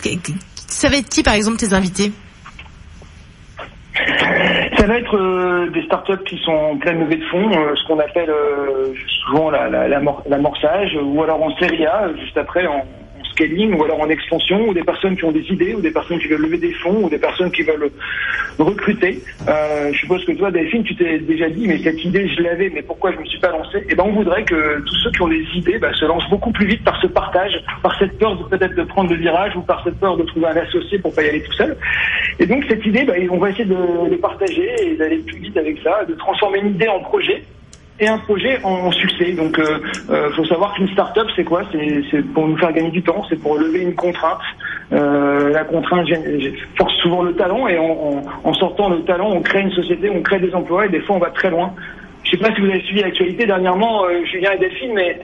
[0.66, 2.12] Ça va être qui par exemple tes invités?
[4.76, 8.30] Ça va être des startups qui sont en pleine levée de fonds, ce qu'on appelle
[9.26, 12.84] souvent la- la- l'amorçage, ou alors en série A, juste après en
[13.38, 16.18] scaling, ou alors en expansion, ou des personnes qui ont des idées, ou des personnes
[16.18, 17.90] qui veulent lever des fonds, ou des personnes qui veulent
[18.58, 19.20] recruter.
[19.48, 22.70] Euh, je suppose que toi, Delphine, tu t'es déjà dit, mais cette idée, je l'avais,
[22.70, 23.78] mais pourquoi je me suis pas lancé?
[23.88, 26.50] Eh ben, on voudrait que tous ceux qui ont des idées bah, se lancent beaucoup
[26.50, 29.82] plus vite par ce partage, par cette peur peut-être de prendre le virage, ou par
[29.84, 31.76] cette peur de trouver un associé pour pas y aller tout seul.
[32.40, 35.56] Et donc cette idée, bah, on va essayer de, de partager et d'aller plus vite
[35.56, 37.42] avec ça, de transformer une idée en projet
[38.00, 39.32] et un projet en succès.
[39.32, 39.78] Donc, euh,
[40.10, 41.62] euh, faut savoir qu'une start-up, c'est quoi?
[42.10, 44.38] C'est pour nous faire gagner du temps, c'est pour lever une contrainte.
[44.92, 46.06] Euh, la contrainte
[46.76, 50.08] force souvent le talent, et en, en- en sortant le talent, on crée une société,
[50.10, 51.74] on crée des emplois, et des fois, on va très loin.
[52.24, 55.18] Je sais pas si vous avez suivi l'actualité dernièrement, euh, Julien et Delphine, mais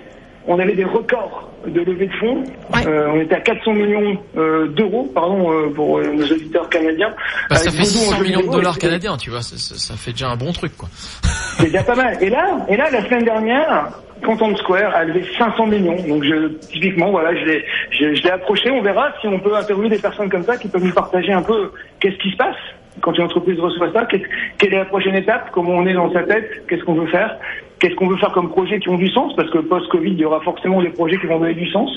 [0.47, 2.45] on avait des records de levée de fonds.
[2.87, 7.11] Euh, on était à 400 millions euh, d'euros, pardon, euh, pour euh, nos auditeurs canadiens.
[7.49, 9.57] Bah, ça Avec fait Voodoo en 600 jeu millions de dollars canadiens, tu vois, ça,
[9.57, 10.89] ça- ça fait déjà un bon truc, quoi.
[11.59, 12.19] c'est déjà pas mal.
[12.23, 13.89] Et là, et là, la semaine dernière,
[14.25, 15.97] Content Square a levé 500 millions.
[16.07, 18.71] Donc, je, typiquement, voilà, je l'ai, je, je l'ai approché.
[18.71, 21.43] On verra si on peut interviewer des personnes comme ça qui peuvent nous partager un
[21.43, 22.57] peu qu'est-ce qui se passe
[23.03, 24.07] quand une entreprise reçoit ça.
[24.07, 25.51] quelle est la prochaine étape?
[25.53, 26.65] Comment on est dans sa tête?
[26.69, 27.37] Qu'est-ce qu'on veut faire?
[27.81, 29.35] Qu'est-ce qu'on veut faire comme projets qui ont du sens?
[29.37, 31.91] Parce que post-Covid, il y aura forcément des projets qui vont donner du sens.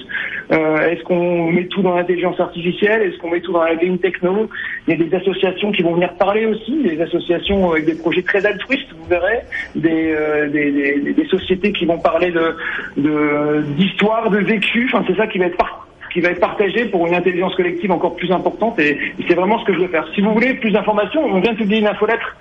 [0.51, 3.03] Euh, est-ce qu'on met tout dans l'intelligence artificielle?
[3.03, 4.49] Est-ce qu'on met tout dans la game techno?
[4.87, 8.23] Il y a des associations qui vont venir parler aussi, des associations avec des projets
[8.23, 9.39] très altruistes, vous verrez,
[9.75, 12.55] des, euh, des, des- des sociétés qui vont parler de
[12.97, 14.89] de- d'histoire, de, vécu.
[14.91, 17.91] Enfin, c'est ça qui va être par- qui va être partagé pour une intelligence collective
[17.91, 18.79] encore plus importante.
[18.79, 20.07] Et, c'est vraiment ce que je veux faire.
[20.15, 22.35] Si vous voulez plus d'informations, on vient de publier une infolettre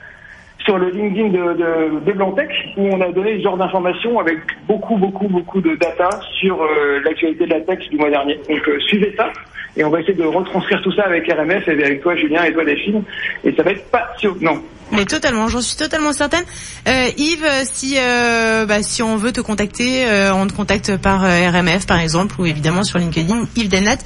[0.65, 4.97] sur le LinkedIn de, de, de où on a donné ce genre d'informations avec beaucoup,
[4.97, 6.09] beaucoup, beaucoup de data
[6.41, 8.35] sur euh, l'actualité de la tech du mois dernier.
[8.49, 9.31] Donc euh, suivez ça,
[9.77, 12.53] et on va essayer de retranscrire tout ça avec RMF et avec toi Julien et
[12.53, 13.03] toi Delphine,
[13.45, 14.63] et ça va être passionnant.
[14.93, 16.45] Mais totalement, j'en suis totalement certaine.
[16.87, 21.23] Euh, Yves, si euh, bah, si on veut te contacter, euh, on te contacte par
[21.23, 23.99] RMF par exemple, ou évidemment sur LinkedIn, Yves Denat.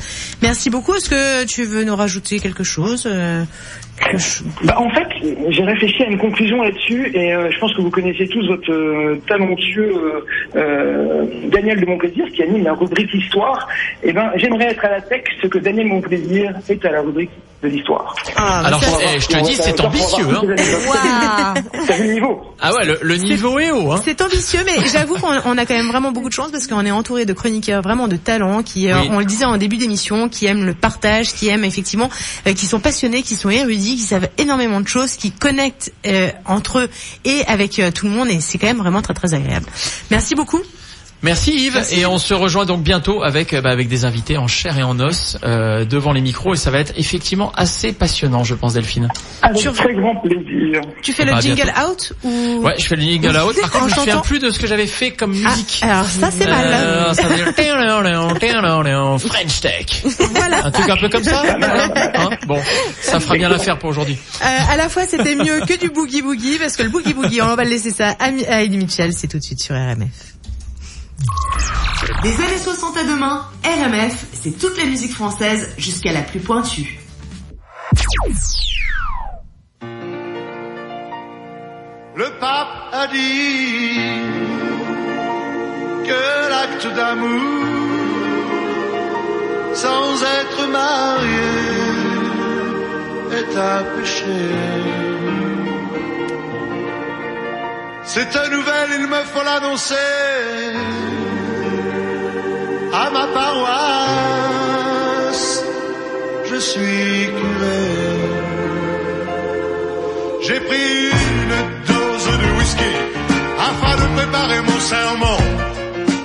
[0.43, 0.95] Merci beaucoup.
[0.95, 3.07] Est-ce que tu veux nous rajouter quelque chose
[4.65, 5.07] Bah, en fait,
[5.51, 10.25] j'ai réfléchi à une conclusion là-dessus et je pense que vous connaissez tous votre talentueux
[10.55, 13.69] Daniel de Montplaisir qui anime la rubrique Histoire.
[14.03, 17.31] Et ben, j'aimerais être à la tech ce que Daniel Montplaisir est à la rubrique
[17.63, 18.15] de l'histoire.
[18.37, 20.27] Ah, bah Alors, ça- eh, je te dis, c'est ambitieux.
[20.31, 21.55] Hein.
[21.99, 23.93] le niveau Ah ouais, le, le niveau est haut.
[23.93, 24.01] Hein.
[24.05, 26.85] C'est ambitieux, mais j'avoue qu'on on a quand même vraiment beaucoup de chance parce qu'on
[26.87, 29.09] est entouré de chroniqueurs vraiment de talents qui, euh, Oui.
[29.13, 32.09] on le disait en début d'émission, qui aiment le partage, qui aiment effectivement,
[32.47, 36.29] euh, qui sont passionnés, qui sont érudits, qui savent énormément de choses, qui connectent euh,
[36.47, 36.89] entre eux
[37.25, 39.67] et avec euh, tout le monde et c'est quand même vraiment très très agréable.
[40.11, 40.61] Merci beaucoup.
[41.23, 44.47] Merci Yves et on se rejoint donc bientôt avec euh, bah, avec des invités en
[44.47, 48.43] chair et en os euh, devant les micros et ça va être effectivement assez passionnant
[48.43, 49.09] je pense Delphine.
[49.43, 50.81] Avec Sur- très grand plaisir.
[51.03, 51.91] Tu fais le jingle bientôt.
[51.91, 53.57] out ou Ouais, je fais le jingle out.
[53.61, 55.81] Par contre, je me souviens plus de ce que j'avais fait comme Ah, musique.
[55.83, 56.67] alors ça c'est mal.
[56.73, 57.53] Euh, ça veut dire
[59.19, 60.03] French Tech.
[60.35, 60.65] Voilà.
[60.67, 61.43] Un truc un peu comme ça.
[62.21, 62.59] Hein bon,
[63.01, 64.17] ça fera bien l'affaire pour aujourd'hui.
[64.43, 67.41] Euh, à la fois, c'était mieux que du boogie boogie parce que le boogie boogie,
[67.43, 69.13] on va le laisser ça à Eddie Mitchell.
[69.13, 70.09] C'est tout de suite sur RMF.
[72.23, 76.99] Des années 60 à demain, RMF, c'est toute la musique française jusqu'à la plus pointue.
[82.15, 83.97] Le pape a dit
[86.05, 87.71] que l'acte d'amour
[89.75, 91.51] sans être marié
[93.33, 94.41] est un péché.
[98.05, 99.95] Cette nouvelle, il me faut l'annoncer
[102.93, 103.63] à ma paroisse.
[106.51, 107.83] Je suis curé.
[110.43, 112.93] J'ai pris une dose de whisky
[113.69, 115.39] afin de préparer mon sermon.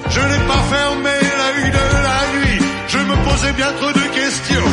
[0.10, 4.70] Je n'ai pas fermé l'œil de la nuit, je me posais bien trop de questions.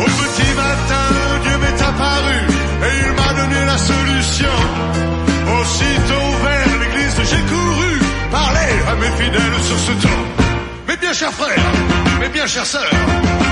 [0.00, 1.06] Au petit matin,
[1.42, 2.38] Dieu m'est apparu
[2.86, 4.56] et il m'a donné la solution.
[5.58, 7.92] Aussitôt vers l'église, j'ai couru
[8.30, 10.43] parler à mes fidèles sur ce ton.
[11.04, 11.62] Bien chers frères,
[12.18, 12.90] mes bien chères sœurs,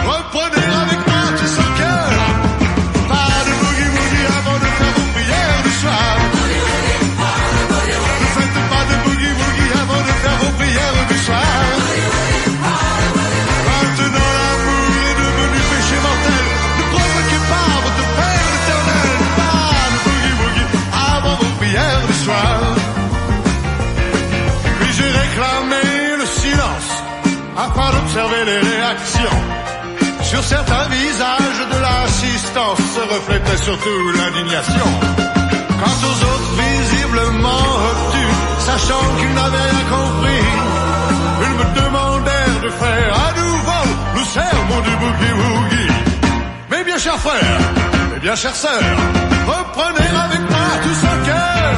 [0.07, 2.52] reprenez avec moi tout ce cœur.
[28.13, 29.39] Afin d'observer les réactions.
[30.23, 34.89] Sur certains visages de l'assistance se reflétait surtout l'indignation.
[35.81, 40.45] Quant aux autres visiblement obtus, sachant qu'ils n'avaient rien compris,
[41.43, 45.93] ils me demandèrent de faire à nouveau le sermon du boogie woogie.
[46.71, 47.61] Mes bien chers frères,
[48.13, 48.97] mes bien chères sœurs,
[49.47, 51.73] reprenez avec moi tout son cœur.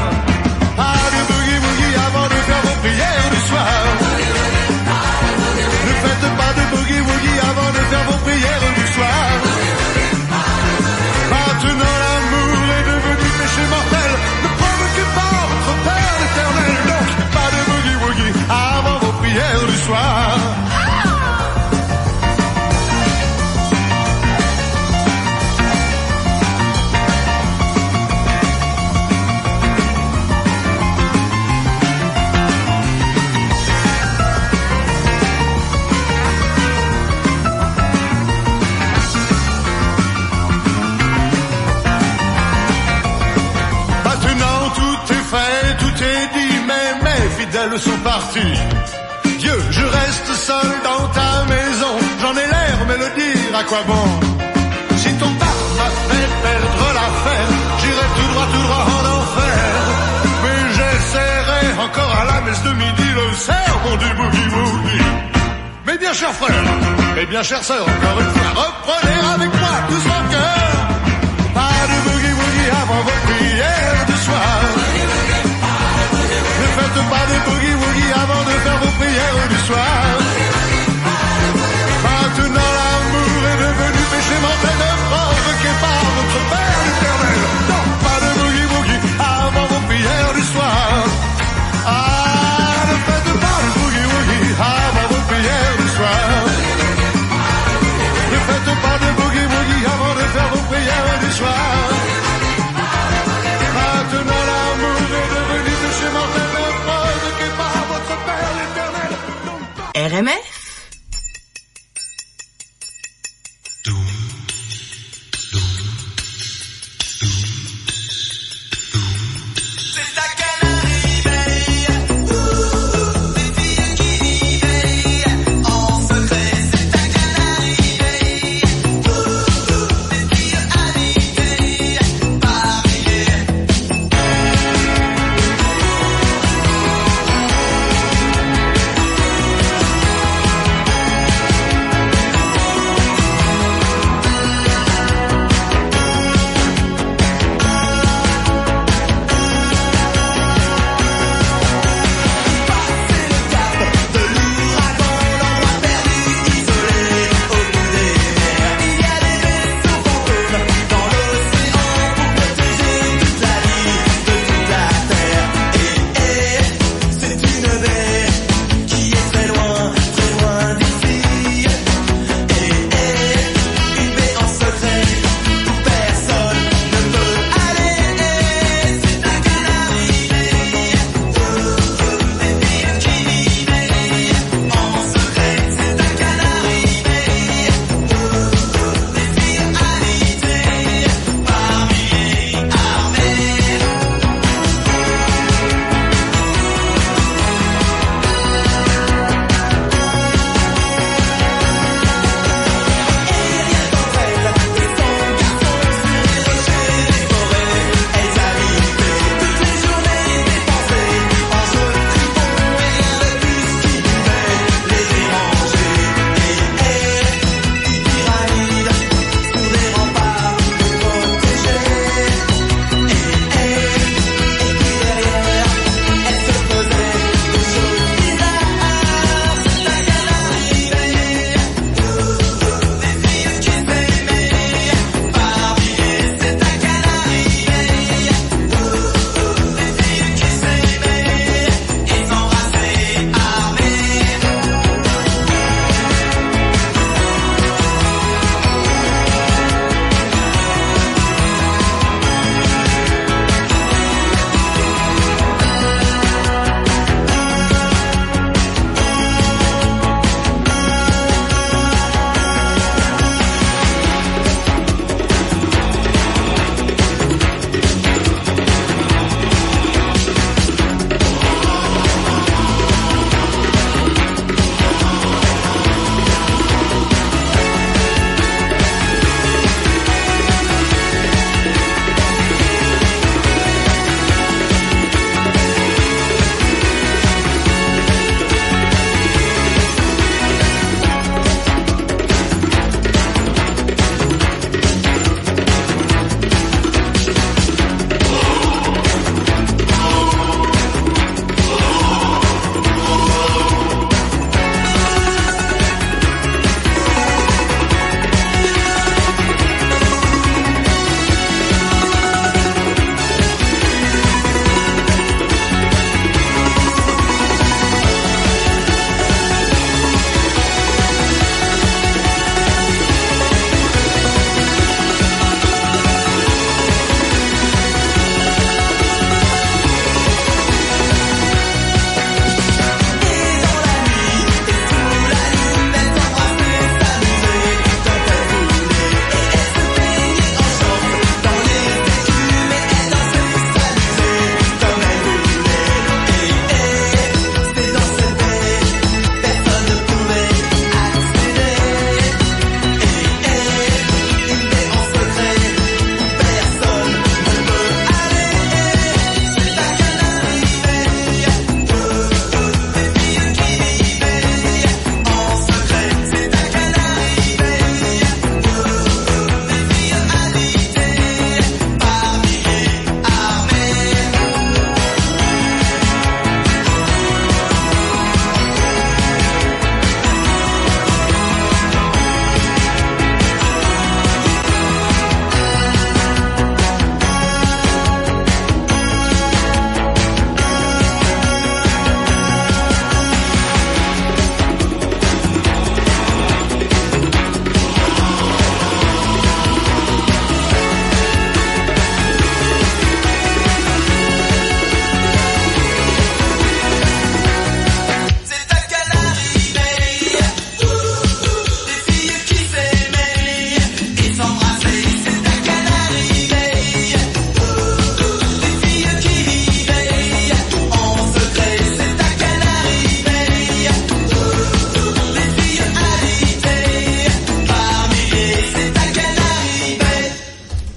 [0.77, 4.04] Pas de boogie woogie avant de faire vos prières du soir.
[6.85, 8.74] Boogie woogie avant de faire vos prières
[47.65, 48.55] fidèles sont partis.
[49.39, 53.79] Dieu, je reste seul dans ta maison, j'en ai l'air, mais le dire à quoi
[53.87, 54.07] bon?
[54.97, 55.49] Si ton pape
[55.79, 57.49] m'a fait perdre l'affaire,
[57.81, 59.65] j'irai tout droit, tout droit en enfer.
[60.43, 65.05] Mais j'essaierai encore à la messe de midi le sermon du boogie woogie.
[65.87, 66.65] Mes bien chers frères,
[67.17, 70.77] mes bien chères sœurs, encore une fois, reprenez avec moi tout son cœur.
[71.55, 74.64] Pas de boogie woogie avant vos prières du soir.
[78.95, 80.19] De prières du soir.
[82.05, 85.34] Maintenant l'amour est devenu péché mortel ne provoquez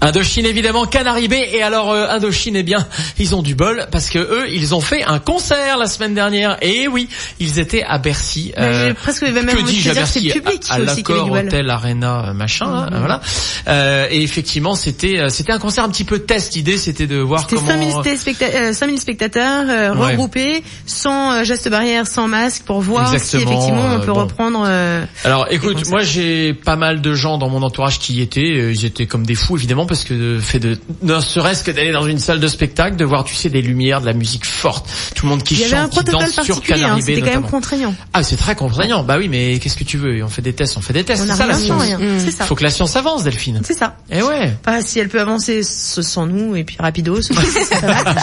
[0.07, 2.87] Indochine évidemment, Canaribé et alors euh, Indochine eh bien
[3.19, 6.57] ils ont du bol parce que eux ils ont fait un concert la semaine dernière
[6.61, 8.53] et oui ils étaient à Bercy.
[8.55, 11.31] Bah, j'ai presque même que dis-je à Bercy public à, l'accord.
[11.31, 12.99] Hôtel Arena euh, machin hein, Mhm.
[12.99, 13.21] voilà
[13.67, 17.17] Euh, et effectivement c'était euh, c'était un concert un petit peu test l'idée c'était de
[17.17, 20.11] voir C'était comment 5000 téléspecta- euh, 5000 spectateurs euh, Ouais.
[20.11, 24.21] regroupés, sans euh, gestes barrières, sans masque, pour voir si effectivement on peut bon.
[24.21, 24.63] reprendre.
[24.67, 28.71] euh, Alors écoute, moi j'ai pas mal de gens dans mon entourage qui y étaient,
[28.73, 31.91] ils étaient comme des fous évidemment parce que de fait de ne serait-ce que d'aller
[31.91, 34.87] dans une salle de spectacle, de voir tu sais des lumières, de la musique forte,
[35.15, 36.97] tout le monde qui Il y avait un chante, qui protocole danse sur particulier, hein,
[37.01, 37.93] c'était quand même contraignant.
[38.13, 39.03] Ah c'est très contraignant.
[39.03, 40.23] Bah oui, mais qu'est-ce que tu veux?
[40.23, 41.25] On fait des tests, on fait des tests.
[41.29, 41.81] On ça la science.
[41.81, 41.99] rien.
[42.19, 42.45] C'est ça.
[42.45, 43.56] Faut que la science avance, Delphine.
[43.63, 43.95] C'est ça.
[44.11, 44.53] Eh ouais.
[44.63, 47.21] Pas si elle peut avancer s- sans nous et puis rapidos.
[47.21, 48.15] c'est pas mal.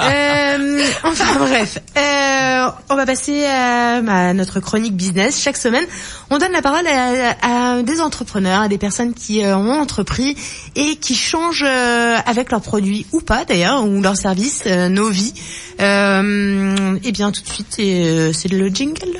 [0.00, 5.40] euh, enfin bref, euh, on va passer à, à notre chronique business.
[5.40, 5.84] Chaque semaine,
[6.30, 10.36] on donne la parole à, à des entrepreneurs, à des personnes qui euh, ont entrepris
[10.76, 15.08] et qui changent euh, avec leurs produits ou pas d'ailleurs, ou leurs services, euh, nos
[15.08, 15.34] vies.
[15.80, 19.18] Euh, et bien tout de suite, euh, c'est le jingle.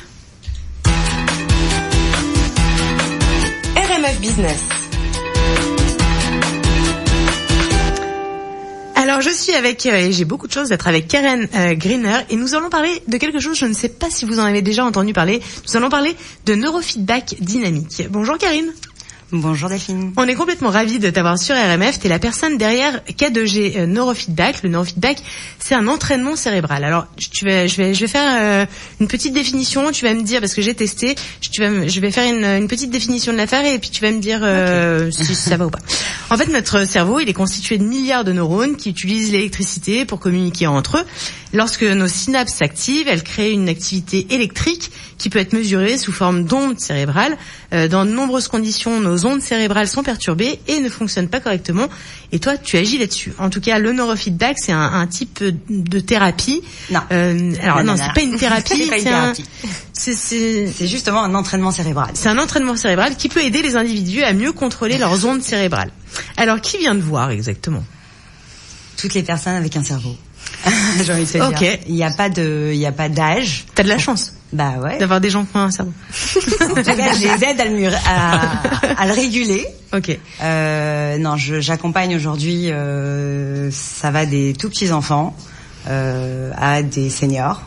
[3.77, 4.59] RMF Business.
[9.03, 12.21] Alors je suis avec, euh, et j'ai beaucoup de choses d'être avec Karen euh, Greener
[12.31, 14.63] et nous allons parler de quelque chose, je ne sais pas si vous en avez
[14.63, 16.15] déjà entendu parler, nous allons parler
[16.47, 18.05] de neurofeedback dynamique.
[18.11, 18.73] Bonjour Karine.
[19.35, 20.13] Bonjour Delphine.
[20.19, 21.99] On est complètement ravis de t'avoir sur RMF.
[21.99, 24.63] Tu es la personne derrière K2G euh, Neurofeedback.
[24.63, 25.23] Le neurofeedback,
[25.59, 26.85] c'est un entraînement cérébral.
[26.85, 28.67] Alors, tu vas, je vais, je vais faire euh,
[29.01, 29.91] une petite définition.
[29.91, 31.15] Tu vas me dire parce que j'ai testé.
[31.41, 33.89] Je, tu vas, me- je vais faire une, une petite définition de l'affaire et puis
[33.89, 35.79] tu vas me dire euh, si ça va ou pas.
[36.29, 40.21] En fait, notre cerveau, il est constitué de milliards de neurones qui utilisent l'électricité pour
[40.21, 41.05] communiquer entre eux.
[41.55, 46.45] Lorsque nos synapses s'activent, elles créent une activité électrique qui peut être mesurée sous forme
[46.45, 47.37] d'ondes cérébrales.
[47.75, 51.89] Euh, dans de nombreuses conditions, nos ondes cérébrales sont perturbées et ne fonctionnent pas correctement.
[52.33, 53.33] Et toi, tu agis là-dessus.
[53.39, 56.63] En tout cas, le neurofeedback, c'est un, un type de thérapie.
[56.91, 57.01] Non.
[57.13, 58.89] Euh, alors Non, non, non, c'est pas une thérapie.
[59.93, 62.11] C'est un- justement un entraînement cérébral.
[62.15, 65.91] c'est un entraînement cérébral qui peut aider les individus à mieux contrôler leurs ondes cérébrales.
[66.37, 67.85] Alors, qui vient de voir exactement?
[68.97, 70.17] Toutes les personnes avec un cerveau.
[71.05, 71.59] J'ai envie de te Ok.
[71.59, 71.79] dire.
[71.89, 73.65] Il n'y a pas de, il y a pas d'âge.
[73.75, 74.99] T'as de la chance Bah ouais.
[74.99, 75.93] d'avoir des gens qui ont un cerveau.
[76.63, 79.67] En tout cas, je les aide à le, à, à le réguler.
[79.93, 80.17] Ok.
[80.43, 85.37] Euh, non, j'accompagne aujourd'hui, euh, ça va des tout petits enfants
[85.89, 87.63] euh, à des seniors,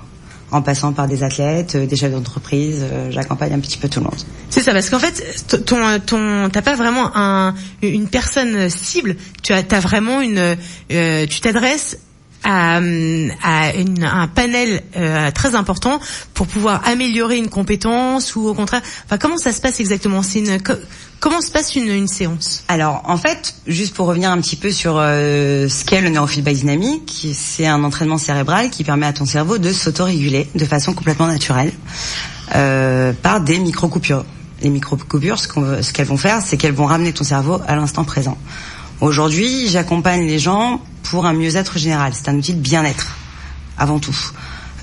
[0.52, 2.80] en passant par des athlètes, euh, des chefs d'entreprise.
[2.82, 4.16] euh, J'accompagne un petit peu tout le monde.
[4.50, 9.18] C'est ça, parce qu'en fait, ton, ton, t'as pas vraiment un, une personne cible.
[9.44, 10.56] Tu as, t'as vraiment une,
[10.92, 11.98] euh, tu t'adresses
[12.46, 16.00] à, à une- un panel euh, très important
[16.34, 18.82] pour pouvoir améliorer une compétence ou au contraire.
[19.06, 20.22] Enfin, comment ça se passe exactement?
[20.22, 20.74] C'est une, co-
[21.20, 22.64] comment se passe une, une séance?
[22.68, 26.56] Alors, en fait, juste pour revenir un petit peu sur euh, ce qu'est le neurofeedback
[26.56, 31.28] dynamique, c'est un entraînement cérébral qui permet à ton cerveau de s'autoréguler de façon complètement
[31.28, 31.72] naturelle
[32.56, 34.24] euh, par des micro-coupures.
[34.62, 38.38] Les micro-coupures, ce, qu'elles vont faire, c'est qu'elles vont ramener ton cerveau à l'instant présent.
[39.02, 42.14] Aujourd'hui, j'accompagne les gens pour un mieux-être général.
[42.16, 43.16] C'est un outil de bien-être,
[43.78, 44.16] avant tout.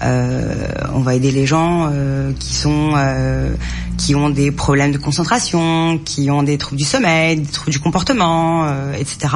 [0.02, 3.54] Euh, on va aider les gens euh, qui sont euh,
[3.98, 7.78] qui ont des problèmes de concentration, qui ont des troubles du sommeil, des troubles du
[7.78, 9.32] comportement, euh, etc.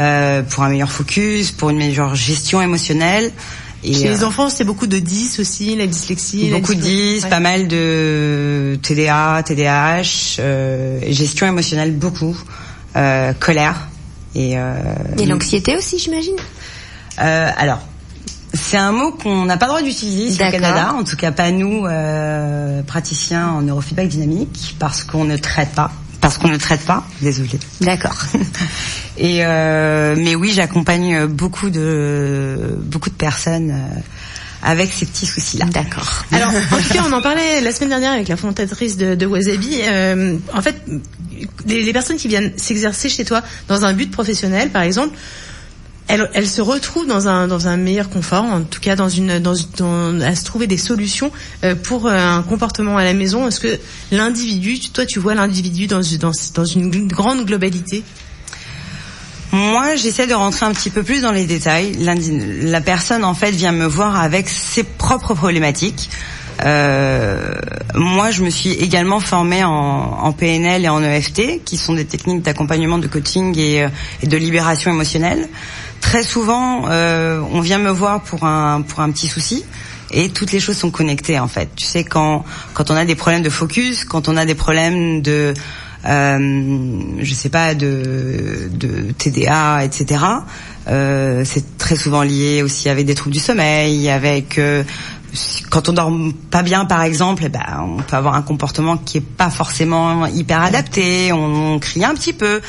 [0.00, 3.30] Euh, pour un meilleur focus, pour une meilleure gestion émotionnelle.
[3.84, 6.50] Et, Chez les euh, enfants, c'est beaucoup de 10 aussi, la dyslexie.
[6.50, 7.30] beaucoup de dyslo- 10, Ouais.
[7.30, 12.36] pas mal de TDA, TDAH, euh, gestion émotionnelle beaucoup,
[12.96, 13.88] euh, colère
[14.34, 14.74] et, euh,
[15.18, 16.36] Et l'anxiété aussi, j'imagine.
[17.20, 17.80] euh, alors,
[18.54, 20.50] c'est un mot qu'on n'a pas le droit d'utiliser ici au.
[20.50, 25.70] Canada, en tout cas pas nous, euh, praticiens en neurofeedback dynamique, parce qu'on ne traite
[25.70, 25.90] pas.
[26.20, 27.58] Parce qu'on ne traite pas, désolé.
[27.80, 28.16] D'accord.
[29.18, 34.00] Et euh, mais oui, j'accompagne beaucoup de beaucoup de personnes euh,
[34.62, 35.66] avec ces petits soucis-là.
[35.66, 36.24] D'accord.
[36.32, 39.26] Alors, en tout cas, on en parlait la semaine dernière avec la fondatrice de, de
[39.26, 39.78] Wasabi.
[39.82, 40.76] Euh, en fait,
[41.66, 45.16] les, les personnes qui viennent s'exercer chez toi dans un but professionnel, par exemple,
[46.08, 49.38] elles, elles se retrouvent dans un dans un meilleur confort, en tout cas dans une
[49.38, 51.30] dans, une- dans- à se trouver des solutions
[51.64, 53.46] euh, pour euh, un comportement à la maison.
[53.48, 53.78] Est-ce que
[54.10, 58.02] l'individu, toi, tu vois l'individu dans dans dans une grande globalité
[59.52, 61.92] Moi, j'essaie de rentrer un petit peu plus dans les détails.
[61.94, 66.08] La personne, en fait, vient me voir avec ses propres problématiques.
[66.64, 67.54] Euh,
[67.94, 72.42] moi, je me suis également formée en, PNL et en EFT, qui sont des techniques
[72.42, 73.88] d'accompagnement, de coaching et, euh,
[74.22, 75.48] de libération émotionnelle.
[76.00, 79.64] Très souvent, euh, on vient me voir pour un pour un petit souci.
[80.10, 81.70] Et toutes les choses sont connectées en fait.
[81.74, 82.44] Tu sais quand
[82.74, 85.54] quand on a des problèmes de focus, quand on a des problèmes de
[86.04, 90.24] je sais pas, de, de TDA, etc.
[90.88, 94.82] Euh, c'est très souvent lié aussi avec des troubles du sommeil, avec euh,
[95.70, 96.12] quand on dort
[96.50, 100.26] pas bien par exemple, eh ben, on peut avoir un comportement qui est pas forcément
[100.26, 102.60] hyper adapté, on, crie un petit peu.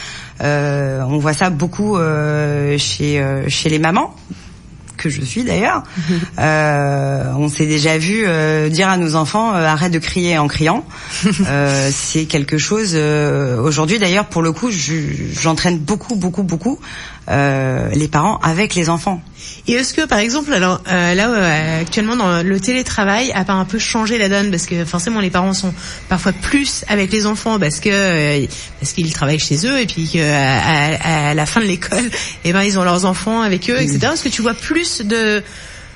[0.41, 4.15] Euh, on voit ça beaucoup euh, chez euh, chez les mamans
[5.03, 5.83] que je suis d'ailleurs.
[6.39, 10.47] Euh, on s'est déjà vu euh, dire à nos enfants euh, arrête de crier en
[10.47, 10.83] criant.
[11.91, 12.95] C'est quelque chose.
[12.95, 14.93] Aujourd'hui d'ailleurs, pour le coup, je-
[15.39, 16.79] j'entraîne beaucoup, beaucoup, beaucoup
[17.29, 19.21] euh, les parents avec les enfants.
[19.67, 23.53] Et est-ce que, par exemple, alors euh, là euh, actuellement dans le télétravail a pas
[23.53, 25.73] un peu changé la donne parce que forcément les parents sont
[26.09, 28.45] parfois plus avec les enfants parce que euh,
[28.79, 32.09] parce qu'ils travaillent chez eux et puis qu'à à, à la fin de l'école,
[32.43, 34.09] eh ben ils ont leurs enfants avec eux, etc.
[34.13, 35.43] Est-ce que tu vois plus de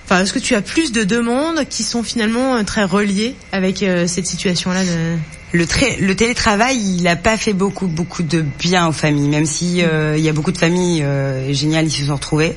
[0.10, 3.84] Enfin, est-ce que tu as plus de demandes qui sont finalement euh, très reliées avec
[3.84, 5.18] euh, cette situation-là de...
[5.54, 9.46] Le, tra- le télétravail, il n'a pas fait beaucoup, beaucoup de bien aux familles, même
[9.46, 12.56] si euh, il y a beaucoup de familles euh, géniales qui se sont retrouvées.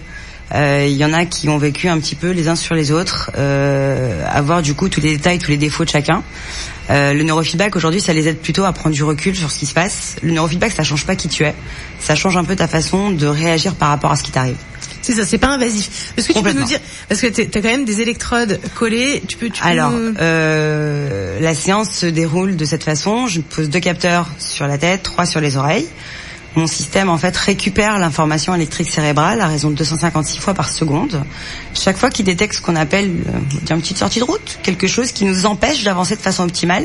[0.53, 2.91] Euh, Il y en a qui ont vécu un petit peu les uns sur les
[2.91, 3.31] autres,
[4.27, 6.25] avoir du coup tous les détails, tous les défauts de chacun.
[6.91, 9.67] Euh, le neurofeedback aujourd'hui, ça les aide plutôt à prendre du recul sur ce qui
[9.67, 10.17] se passe.
[10.23, 11.55] Le neurofeedback, ça change pas qui tu es,
[11.99, 14.57] ça change un peu ta façon de réagir par rapport à ce qui t'arrive.
[15.03, 16.13] C'est ça, c'est pas invasif.
[16.17, 16.79] Est-ce que tu peux nous dire,
[17.09, 21.91] parce que t'as quand même des électrodes collées, tu peux, tu Alors, euh, la séance
[21.91, 23.27] se déroule de cette façon.
[23.27, 25.87] Je pose deux capteurs sur la tête, trois sur les oreilles.
[26.57, 31.23] Mon système en fait récupère l'information électrique cérébrale à raison de 256 fois par seconde.
[31.75, 35.13] Chaque fois qu'il détecte ce qu'on appelle euh, une petite sortie de route, quelque chose
[35.13, 36.85] qui nous empêche d'avancer de façon optimale,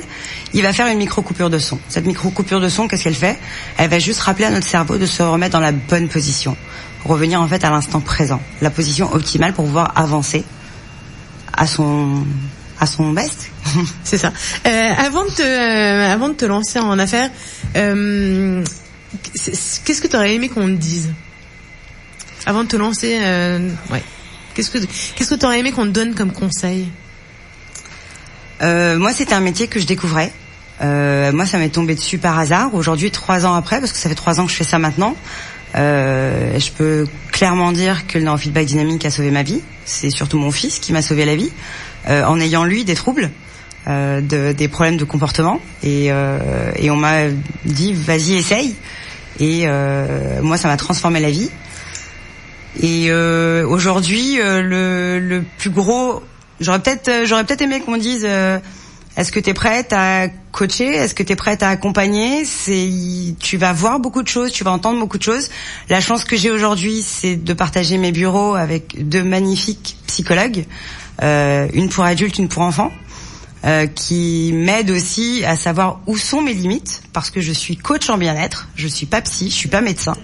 [0.53, 1.80] il va faire une micro coupure de son.
[1.89, 3.39] Cette micro coupure de son, qu'est-ce qu'elle fait?
[3.78, 6.55] Elle va juste rappeler à notre cerveau de se remettre dans la bonne position,
[7.03, 10.43] revenir en fait à l'instant présent, la position optimale pour pouvoir avancer
[11.57, 12.24] à son
[12.80, 13.49] à son best.
[14.03, 14.32] C'est ça.
[14.68, 17.30] Euh, avant de te, euh, avant de te lancer en affaires,
[17.76, 18.63] euh,
[19.34, 21.14] qu'est-ce que tu aurais aimé qu'on te dise
[22.45, 24.03] Avant de te lancer, euh, ouais.
[24.53, 26.88] Qu'est-ce que qu'est-ce que tu aurais aimé qu'on te donne comme conseil
[28.62, 30.32] Euh, moi, c'était un métier que je découvrais.
[30.82, 32.74] Euh, moi, ça m'est tombé dessus par hasard.
[32.74, 35.16] Aujourd'hui, trois ans après, parce que ça fait trois ans que je fais ça maintenant,
[35.76, 39.62] euh, je peux clairement dire que le neurofeedback dynamique a sauvé ma vie.
[39.86, 41.51] C'est surtout mon fils qui m'a sauvé la vie,
[42.08, 43.30] euh, en ayant lui des troubles,
[43.88, 47.27] euh, de- des problèmes de comportement, et, euh, et on m'a
[47.65, 48.75] dit vas-y essaye.
[49.39, 51.49] Et euh, moi, ça m'a transformé la vie.
[52.81, 56.21] Et euh, aujourd'hui, euh, le, le plus gros,
[56.59, 58.25] j'aurais peut-être, j'aurais peut-être aimé qu'on me dise,
[59.17, 62.43] est-ce que tu es prête à coacher, est-ce que tu es prête à accompagner?
[62.43, 62.89] C'est,
[63.39, 65.49] tu vas voir beaucoup de choses, tu vas entendre beaucoup de choses.
[65.89, 70.65] La chance que j'ai aujourd'hui, c'est de partager mes bureaux avec deux magnifiques psychologues,
[71.23, 72.91] euh, une pour adultes, une pour enfants.
[73.66, 78.09] Euh, qui m'aident aussi à savoir où sont mes limites parce que je suis coach
[78.09, 80.16] en bien-être, je suis pas psy, je suis pas médecin.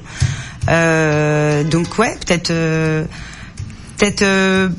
[0.70, 3.04] Euh, donc ouais, peut-être euh,
[3.98, 4.70] peut-être euh,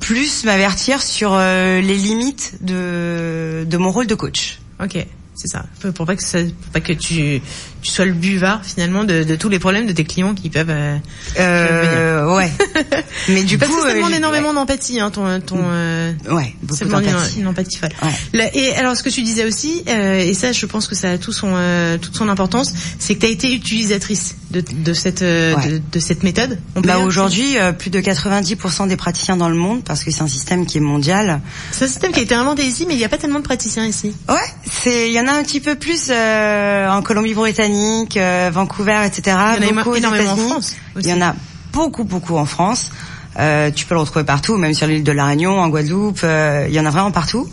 [0.00, 4.58] plus m'avertir sur euh, les limites de de mon rôle de coach.
[4.82, 5.06] Ok,
[5.40, 5.64] c'est ça.
[5.94, 7.40] Pour pas que ça, pour pas que tu
[7.82, 10.66] tu sois le buvard finalement de, de tous les problèmes de tes clients qui peuvent.
[10.68, 10.98] Euh,
[11.38, 12.50] Euh, ouais.
[13.28, 15.58] Mais du Parce coup, que ça euh, demande j'ai- énormément d'empathie, hein, ton ton.
[15.62, 17.04] euh, Ouais, beaucoup ça demande
[17.38, 17.90] une, empathie folle.
[18.34, 21.12] Là, et alors, ce que tu disais aussi, euh, et ça, je pense que ça
[21.12, 24.92] a tout son, euh, toute son importance, c'est que tu as été utilisatrice de, de
[24.92, 25.68] cette, euh, Ouais.
[25.68, 26.58] de, de cette méthode.
[26.76, 30.22] On Bah aujourd'hui, euh, plus de 90% des praticiens dans le monde, parce que c'est
[30.22, 31.40] un système qui est mondial.
[31.72, 33.44] C'est un système qui a été inventé ici, mais il n'y a pas tellement de
[33.44, 34.12] praticiens ici.
[34.28, 34.36] Ouais,
[34.70, 39.36] c'est, il y en a un petit peu plus euh, en Colombie-Britannique, euh, Vancouver, etc.
[39.58, 40.36] Il y en a beaucoup énormément en.
[40.36, 41.08] France aussi.
[41.08, 41.34] Il y en a
[41.72, 42.90] beaucoup, beaucoup en France.
[43.38, 46.22] Euh, tu peux le retrouver partout, même sur l'île de la Réunion, en Guadeloupe.
[46.22, 47.48] il y en a vraiment partout.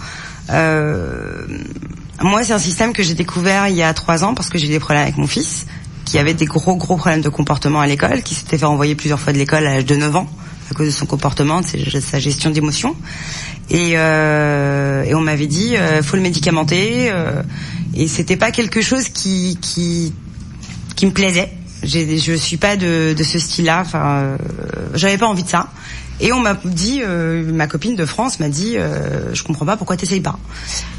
[0.50, 4.66] Moi, c'est un système que j'ai découvert il y a trois ans parce que j'ai
[4.66, 5.68] eu des problèmes avec mon fils,
[6.04, 9.20] qui avait des gros, gros problèmes de comportement à l'école, qui s'était fait renvoyer plusieurs
[9.20, 10.28] fois de l'école à l'âge de 9 ans
[10.70, 12.96] à cause de son comportement, de sa gestion d'émotions.
[13.70, 17.10] Et, euh, et on m'avait dit, euh, faut le médicamenter.
[17.12, 17.42] euh,
[17.96, 20.14] et c'était pas quelque chose qui qui
[20.96, 21.52] qui me plaisait.
[21.84, 23.82] Je suis pas de, de ce style-là.
[23.82, 24.38] Enfin, euh,
[24.96, 25.70] j'avais pas envie de ça.
[26.20, 29.78] Et on m'a dit, euh, ma copine de France m'a dit, euh, je comprends pas
[29.78, 30.40] pourquoi t'essayes pas.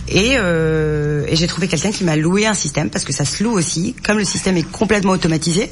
[0.09, 3.43] Et, euh, et j'ai trouvé quelqu'un qui m'a loué un système parce que ça se
[3.43, 3.97] loue aussi.
[4.05, 5.71] Comme le système est complètement automatisé,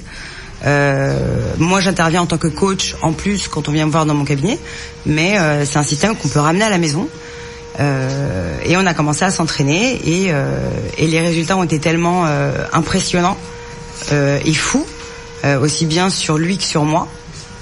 [0.67, 1.17] euh,
[1.59, 4.25] moi j'interviens en tant que coach en plus quand on vient me voir dans mon
[4.25, 4.59] cabinet,
[5.05, 7.09] mais euh, c'est un système qu'on peut ramener à la maison.
[7.79, 10.57] Euh, et on a commencé à s'entraîner et, euh,
[10.97, 13.37] et les résultats ont été tellement euh, impressionnants
[14.11, 14.87] et fous,
[15.61, 17.09] aussi bien sur lui que sur moi,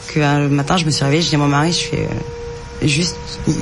[0.09, 2.09] que un matin je me suis réveillée, je dis à mon mari, je fais
[2.87, 3.17] juste,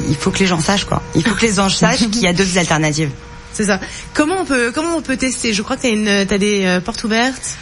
[0.09, 2.27] il faut que les gens sachent quoi, il faut que les gens sachent qu'il y
[2.27, 3.11] a d'autres alternatives.
[3.53, 3.79] C'est ça.
[4.15, 5.53] Comment on peut comment on peut tester?
[5.53, 7.57] Je crois que t'as une t'as des portes ouvertes.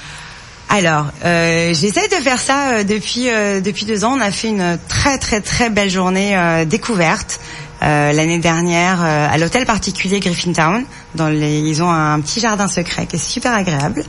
[0.72, 4.16] Alors, euh, j'essaie de faire ça euh, depuis euh, depuis deux ans.
[4.16, 7.40] On a fait une très très très belle journée euh, découverte
[7.82, 10.84] l'année dernière à l'hôtel particulier Griffintown.
[11.14, 14.04] Dans ils ont un petit jardin secret qui est super agréable.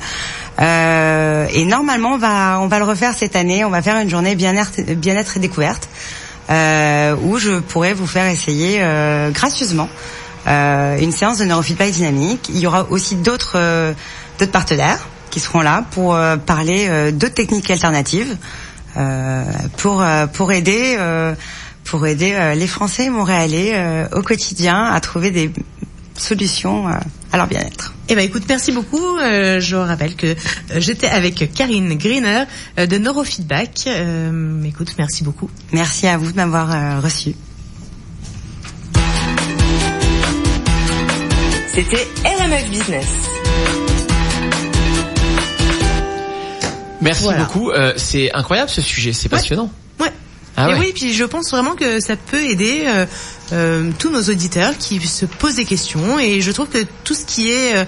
[0.59, 3.63] Et normalement, on va on va le refaire cette année.
[3.63, 5.87] On va faire une journée bien-être bien-être et découverte
[6.49, 8.83] où je pourrais vous faire essayer
[9.33, 9.87] gracieusement
[10.45, 12.49] une séance de neurofeedback dynamique.
[12.49, 13.93] Il y aura aussi d'autres
[14.37, 14.99] d'autres partenaires
[15.31, 18.37] qui seront là pour euh, parler euh, d'autres techniques alternatives
[18.97, 19.43] euh,
[19.77, 21.33] pour euh, pour aider euh,
[21.85, 25.51] pour aider euh, les Français montréalais euh, au quotidien à trouver des
[26.15, 26.91] solutions euh,
[27.31, 27.93] à leur bien-être.
[28.09, 29.17] Eh ben écoute, merci beaucoup.
[29.17, 30.35] Euh, je rappelle que
[30.75, 32.43] j'étais avec Karine Greener
[32.77, 33.85] euh, de Neurofeedback.
[33.87, 35.49] Euh, écoute, merci beaucoup.
[35.71, 37.33] Merci à vous de m'avoir euh, reçu.
[41.73, 43.40] C'était RMF Business.
[47.01, 47.43] Merci Voilà.
[47.43, 47.71] beaucoup.
[47.71, 49.71] Euh, c'est incroyable ce sujet, c'est passionnant.
[49.99, 50.11] Ouais.
[50.57, 50.79] Ah et ouais.
[50.79, 53.05] oui, puis je pense vraiment que ça peut aider euh,
[53.53, 56.19] euh, tous nos auditeurs qui se posent des questions.
[56.19, 57.85] Et je trouve que tout ce qui est euh,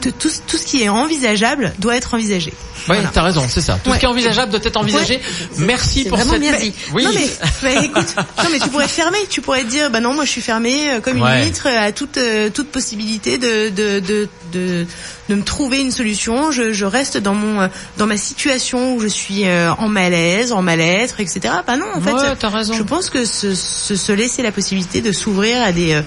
[0.00, 2.50] tout, tout, tout ce qui est envisageable doit être envisagé.
[2.88, 3.10] Ouais, Voilà.
[3.12, 3.78] t'as raison, c'est ça.
[3.82, 3.96] Tout Ouais.
[3.96, 5.20] ce qui est envisageable doit être envisagé.
[5.58, 6.40] Merci pour cette.
[6.40, 6.72] bien dit.
[6.94, 7.04] Oui.
[7.04, 7.26] Non mais,
[7.62, 10.40] mais écoute, non mais tu pourrais fermer, tu pourrais dire bah non moi je suis
[10.40, 14.86] fermé euh, comme une huître à toute euh, toute possibilité de de, de de
[15.28, 16.50] de me trouver une solution.
[16.52, 17.68] Je, je reste dans mon euh,
[17.98, 21.40] dans ma situation où je suis euh, en malaise, en mal-être, etc.
[21.66, 22.72] Bah non en fait, euh, t'as raison.
[22.74, 26.02] je pense que se, se, se laisser la possibilité de s'ouvrir à des euh,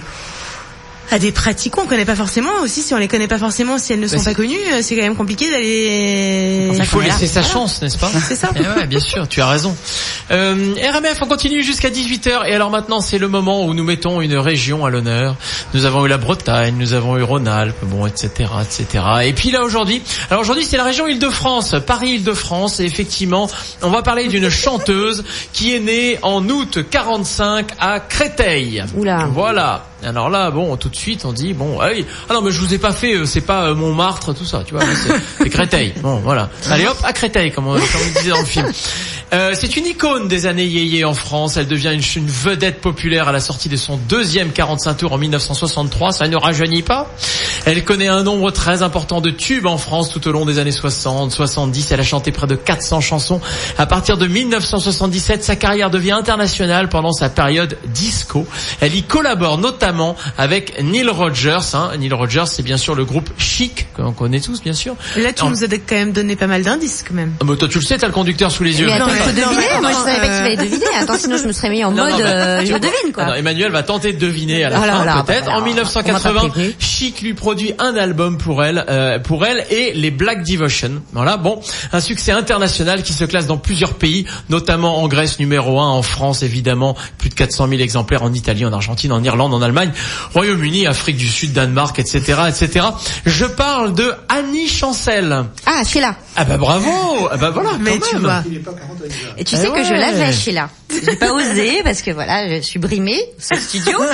[1.10, 3.92] à des pratiques qu'on connaît pas forcément aussi si on les connaît pas forcément si
[3.92, 7.42] elles ne sont pas connues euh, c'est quand même compliqué d'aller Il faut laisser sa
[7.42, 8.50] chance, n'est-ce pas C'est ça.
[8.54, 9.76] Eh ouais, bien sûr, tu as raison.
[10.30, 12.46] Euh, RMF, on continue jusqu'à 18h.
[12.46, 15.36] Et alors maintenant, c'est le moment où nous mettons une région à l'honneur.
[15.74, 19.04] Nous avons eu la Bretagne, nous avons eu Rhône-Alpes, bon, etc., etc.
[19.24, 22.80] Et puis là, aujourd'hui, alors aujourd'hui, c'est la région Île-de-France, Paris-Île-de-France.
[22.80, 23.48] Et effectivement,
[23.82, 28.84] on va parler d'une chanteuse qui est née en août 45 à Créteil.
[28.96, 29.28] Oula.
[29.32, 29.86] Voilà.
[30.04, 32.04] Alors là, bon, tout de suite, on dit bon, ah, oui.
[32.28, 34.62] ah non, mais je vous ai pas fait, euh, c'est pas euh, Montmartre, tout ça,
[34.66, 35.94] tu vois, c'est- Créteil.
[36.02, 36.50] Bon, voilà.
[36.70, 37.82] Allez hop, à Créteil, comme on, comme
[38.16, 38.70] disait dans le film.
[39.32, 41.56] Euh, c'est une icône des années yéyé en France.
[41.56, 45.18] Elle devient une, une vedette populaire à la sortie de son deuxième 45 tours en
[45.18, 46.12] 1963.
[46.12, 47.10] Ça ne rajeunit pas.
[47.64, 50.70] Elle connaît un nombre très important de tubes en France tout au long des années
[50.70, 51.90] 60, 70.
[51.92, 53.40] Elle a chanté près de 400 chansons.
[53.78, 58.46] À partir de 1977, sa carrière devient internationale pendant sa période disco.
[58.80, 61.58] Elle y collabore notamment avec Neil Rogers.
[61.74, 61.90] Hein.
[61.98, 64.94] Neil Rogers, c'est bien sûr le groupe Chic, qu'on connaît tous, bien sûr.
[65.16, 67.32] Là, tu En- nous as quand même donné pas mal d'indices quand même.
[67.40, 68.86] Ah, mais toi, tu le sais, t'as le conducteur sous les yeux.
[68.86, 69.80] Mais attends, il faut deviner.
[69.80, 70.84] Moi, je savais pas qu'il euh, fallait deviner.
[71.00, 73.24] Attends, sinon je me serais mis en Non, non, mode mais- euh, je devine quoi.
[73.24, 75.44] Alors, Emmanuel va tenter de deviner à la là fin là, peut-être.
[75.46, 76.74] bah en alors, on m'a 1980, pas prévenu.
[76.78, 81.02] Chic lui produit un album pour elle, euh, pour elle et les Black Devotion.
[81.12, 81.60] Voilà, bon,
[81.92, 86.02] un succès international qui se classe dans plusieurs pays, notamment en Grèce numéro 1, en
[86.02, 89.90] France évidemment, plus de 400 000 exemplaires en Italie, en Argentine, en Irlande, en Allemagne,
[90.34, 92.86] Royaume-Uni, Afrique du Sud, Danemark, etc., etc.
[93.26, 95.44] Je parle de Annie Chancel.
[95.66, 96.16] Ah, Sheila.
[96.36, 96.90] Ah bah bravo,
[97.30, 98.22] ah bah voilà, Mais quand tu même.
[98.24, 98.42] vois.
[99.38, 100.68] Et tu Eh sais que je l'avais Sheila.
[100.90, 103.98] J'ai pas osé parce que voilà, je suis brimée ce studio.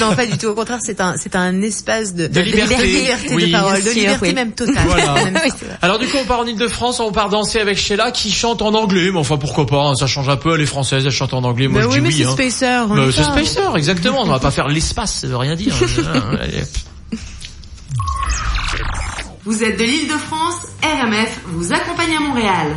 [0.00, 0.46] Non, pas du tout.
[0.48, 2.76] Au contraire, c'est un, c'est un espace de, De liberté.
[2.76, 3.46] de, liberté Oui.
[3.46, 4.34] de parole, de liberté oui.
[4.34, 4.84] même totale.
[4.86, 5.14] Voilà.
[5.82, 8.72] Alors du coup on part en Ile-de-France, on part danser avec Sheila qui chante en
[8.74, 11.44] anglais, mais enfin pourquoi pas, hein, ça change un peu, les françaises elles chantent en
[11.44, 12.14] anglais, moi Bah je oui, dis mais oui.
[12.36, 12.86] c'est hein.
[12.86, 12.86] Spacer.
[12.88, 13.22] Bah, c'est.
[13.24, 15.74] Spacer, exactement, on va pas faire l'espace, ça veut rien dire.
[16.40, 16.62] Allez.
[19.44, 22.76] Vous êtes de l'île de France, RMF vous accompagne à Montréal.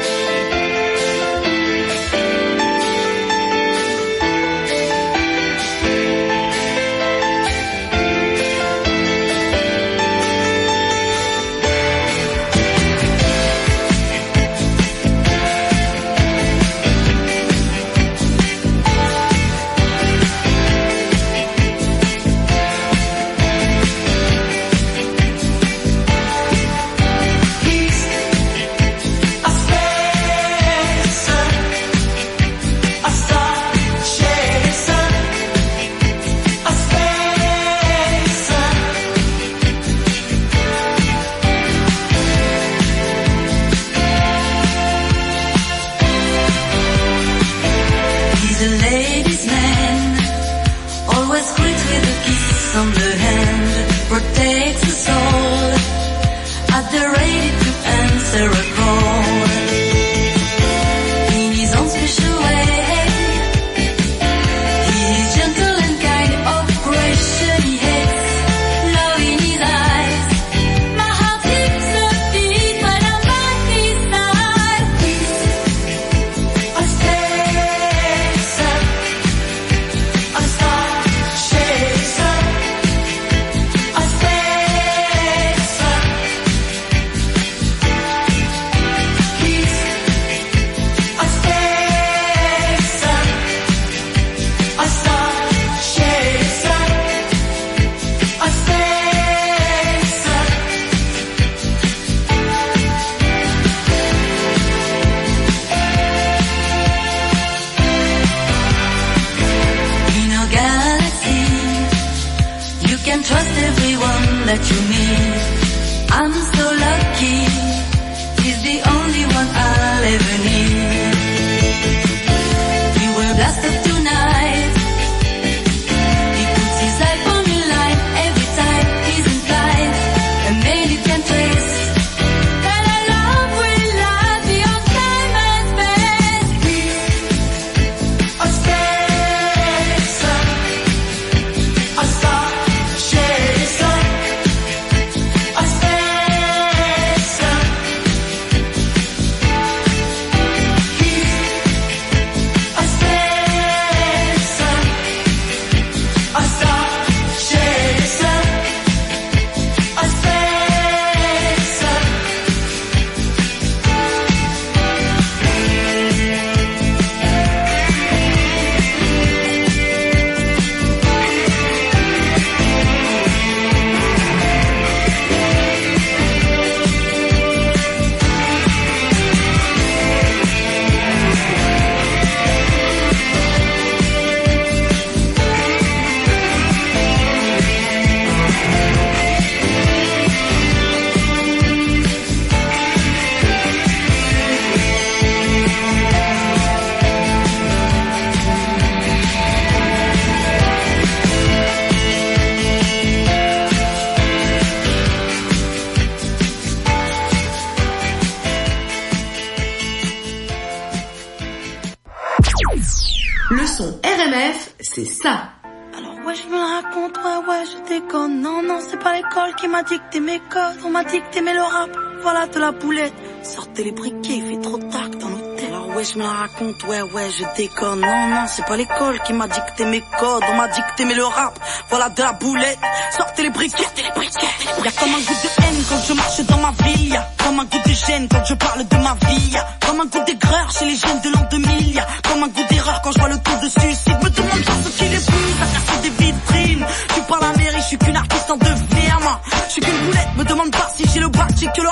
[226.87, 228.01] ouais, ouais, je déconne.
[228.01, 230.43] Non, non, c'est pas l'école qui m'a dicté mes codes.
[230.51, 231.57] On m'a dicté mais le rap,
[231.89, 232.79] voilà de la boulette.
[233.15, 234.47] Sortez les briquets, sortez les briquets.
[234.83, 237.09] Y'a comme un goût de haine quand je marche dans ma ville.
[237.09, 239.49] Y'a comme un goût de gêne quand je parle de ma vie.
[239.51, 241.95] Y'a comme un goût d'aigreur chez les jeunes de l'an 2000.
[241.95, 244.17] Y'a comme un goût d'erreur quand je vois le taux de suicide.
[244.23, 246.85] Me demande pas ce qu'il est plus à casser des vitrines.
[247.15, 249.39] Tu parles à mairie, je suis qu'une artiste en devenir, moi.
[249.67, 251.89] Je suis qu'une boulette, me demande pas si j'ai le bac, j'ai que le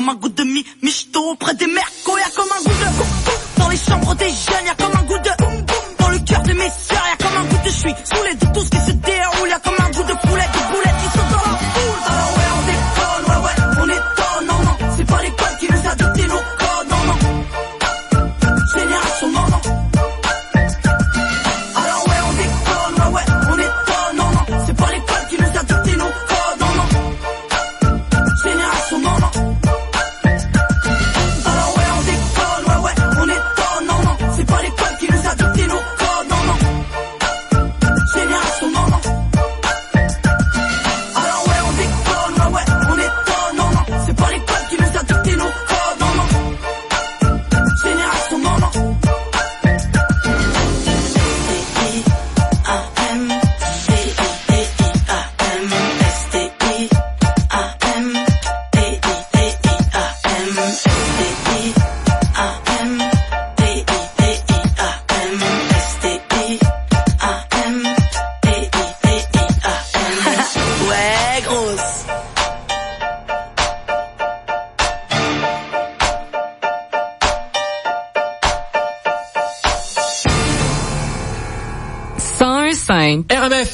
[0.00, 0.14] ma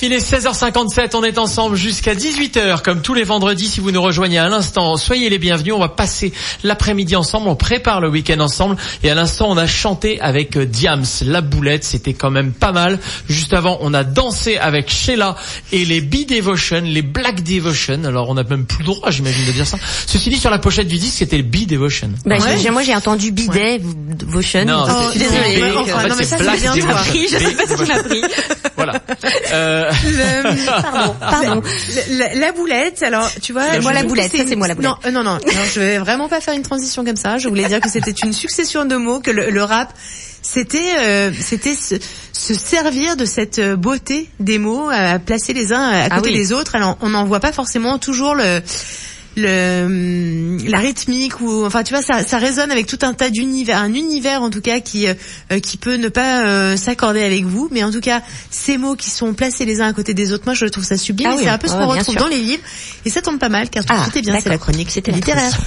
[0.06, 3.66] il est 16h57, on est ensemble jusqu'à 18h, comme tous les vendredis.
[3.68, 5.74] Si vous nous rejoignez à l'instant, soyez les bienvenus.
[5.74, 6.32] On va passer
[6.62, 8.76] l'après-midi ensemble, on prépare le week-end ensemble.
[9.02, 12.70] Et à l'instant, on a chanté avec euh, Diams, la boulette, c'était quand même pas
[12.70, 13.00] mal.
[13.28, 15.34] Juste avant, on a dansé avec Sheila
[15.72, 18.04] et les B-Devotion, les Black Devotion.
[18.04, 19.76] Alors, on a même plus le droit, j'imagine, de dire ça.
[20.06, 22.10] Ceci dit, sur la pochette du disque, c'était le B-Devotion.
[22.24, 23.80] Bah, j'ai- moi j'ai entendu bidet,
[24.26, 24.64] Votion.
[24.64, 26.82] Non, en fait, non, mais ça, c'est Black bien toi.
[26.82, 27.10] Devotion.
[27.10, 28.22] Pris, je sais pas ce qu'il m'a pris.
[28.76, 29.00] Voilà.
[29.52, 29.90] Euh,
[30.66, 31.62] Pardon, pardon.
[32.10, 34.90] La, la boulette, alors tu vois, C'est moi la boulette, ça, c'est moi la boulette.
[35.04, 37.38] Non, non, non, non, je vais vraiment pas faire une transition comme ça.
[37.38, 39.92] Je voulais dire que c'était une succession de mots, que le, le rap,
[40.42, 41.96] c'était, euh, c'était se,
[42.32, 46.30] se servir de cette euh, beauté des mots, à placer les uns à Ah côté
[46.30, 46.36] oui.
[46.36, 46.74] des autres.
[46.76, 48.60] Alors, on n'en voit pas forcément toujours le
[49.36, 53.30] le hum, la rythmique ou enfin tu vois ça ça résonne avec tout un tas
[53.30, 55.14] d'univers un univers en tout cas qui euh,
[55.52, 57.68] euh, qui peut ne pas euh, s'accorder avec vous.
[57.70, 60.44] Mais en tout cas ces mots qui sont placés les uns à côté des autres
[60.46, 62.22] moi je trouve ça sublime Ah oui, c'est un peu ce ouais, qu'on retrouve sûr.
[62.22, 62.62] dans les livres.
[63.04, 64.68] Et ça tombe pas mal car Ah, c'était bien c'est la d'accord.
[64.68, 65.52] chronique C'était la littéraire.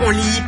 [0.00, 0.42] on lit ou au lit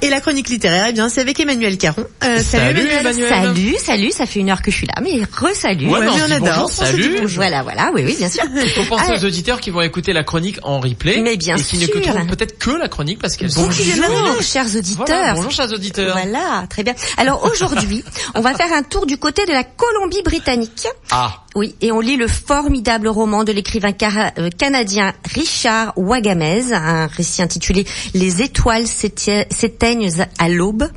[0.00, 3.00] et la chronique littéraire eh bien c'est avec Emmanuel Caron Euh, Salut, Emmanuel.
[3.00, 3.28] Emmanuel.
[3.28, 5.88] Salut, salut, ça fait une heure que je suis là, mais re-salut.
[5.88, 6.38] Ouais, on on adore.
[6.40, 7.16] bonjour, On salut.
[7.20, 7.36] bonjour.
[7.42, 8.44] Voilà, voilà, oui, oui, bien sûr.
[8.54, 11.18] Il faut penser Ah, aux auditeurs qui vont écouter la chronique en replay.
[11.20, 11.80] Mais bien et qui sûr.
[11.80, 15.06] n'écouteront peut-être que la chronique parce qu'elles sont Bonjour, chers auditeurs.
[15.06, 16.12] Voilà, bonjour chers auditeurs.
[16.20, 16.94] Voilà, très bien.
[17.16, 20.86] Alors aujourd'hui, on va faire un tour du côté de la Colombie-Britannique.
[21.10, 23.90] Ah, Oui, et on lit le formidable roman de l'écrivain
[24.38, 27.84] euh, canadien Richard Wagamez, un récit intitulé
[28.14, 30.88] Les étoiles s'éteignent à l'aube.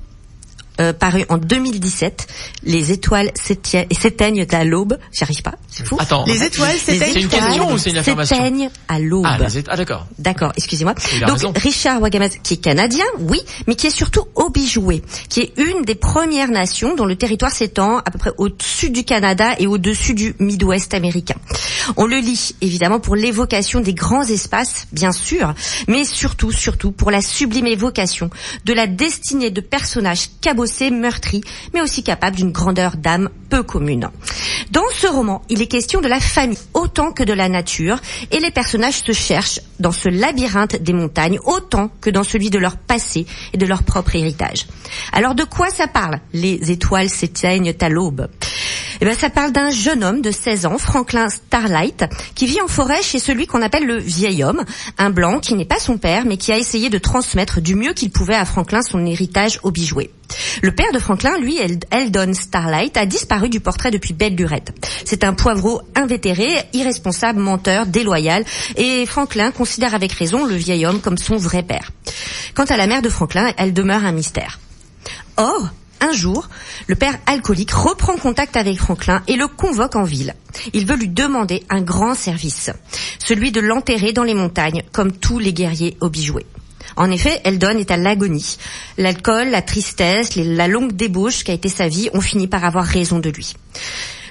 [0.82, 2.27] Euh, paru en 2017,
[2.63, 4.97] les étoiles s'éteignent à l'aube.
[5.11, 5.97] J'y arrive pas, c'est fou.
[5.99, 6.25] attends.
[6.25, 9.25] les étoiles Les c'était C'est une question ou c'est une affirmation S'éteignent à l'aube.
[9.27, 10.07] Ah, ah, d'accord.
[10.17, 10.95] D'accord, excusez-moi.
[11.27, 11.53] Donc raison.
[11.55, 15.95] Richard Wagamez, qui est canadien, oui, mais qui est surtout Obijoué, qui est une des
[15.95, 20.13] premières nations dont le territoire s'étend à peu près au sud du Canada et au-dessus
[20.15, 21.36] du Midwest américain.
[21.97, 25.53] On le lit évidemment pour l'évocation des grands espaces, bien sûr,
[25.88, 28.29] mais surtout, surtout pour la sublime évocation
[28.65, 31.41] de la destinée de personnages cabossés, meurtris,
[31.74, 34.09] mais aussi capables d'une grandeur d'âme peu commune.
[34.72, 37.99] Dans ce roman, il est question de la famille autant que de la nature,
[38.32, 42.57] et les personnages se cherchent dans ce labyrinthe des montagnes autant que dans celui de
[42.59, 44.65] leur passé et de leur propre héritage.
[45.11, 48.27] Alors de quoi ça parle Les étoiles s'éteignent à l'aube?
[49.01, 52.05] Eh ben, ça parle d'un jeune homme de 16 ans, Franklin Starlight,
[52.36, 54.63] qui vit en forêt chez celui qu'on appelle le vieil homme,
[54.99, 57.93] un blanc qui n'est pas son père, mais qui a essayé de transmettre du mieux
[57.93, 60.11] qu'il pouvait à Franklin son héritage obijoué.
[60.61, 64.71] Le père de Franklin, lui, El- Eldon Starlight, a disparu du portrait depuis belle lurette.
[65.03, 68.45] C'est un poivreau invétéré, irresponsable, menteur, déloyal,
[68.77, 71.91] et Franklin considère avec raison le vieil homme comme son vrai père.
[72.53, 74.59] Quant à la mère de Franklin, elle demeure un mystère.
[75.38, 75.69] Or,
[76.01, 76.49] un jour,
[76.88, 80.34] le père alcoolique reprend contact avec Franklin et le convoque en ville.
[80.74, 82.72] Il veut lui demander un grand service,
[83.19, 86.45] celui de l'enterrer dans les montagnes, comme tous les guerriers obijoués.
[86.97, 88.57] En effet, Eldon est à l'agonie.
[88.97, 93.19] L'alcool, la tristesse, la longue débauche qu'a été sa vie ont fini par avoir raison
[93.19, 93.53] de lui.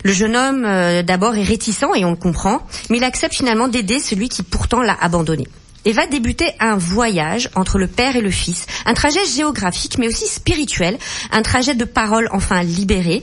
[0.03, 3.69] Le jeune homme, euh, d'abord, est réticent et on le comprend, mais il accepte finalement
[3.69, 5.47] d'aider celui qui pourtant l'a abandonné.
[5.85, 10.09] Et va débuter un voyage entre le père et le fils, un trajet géographique mais
[10.09, 10.99] aussi spirituel,
[11.33, 13.23] un trajet de paroles enfin libérées.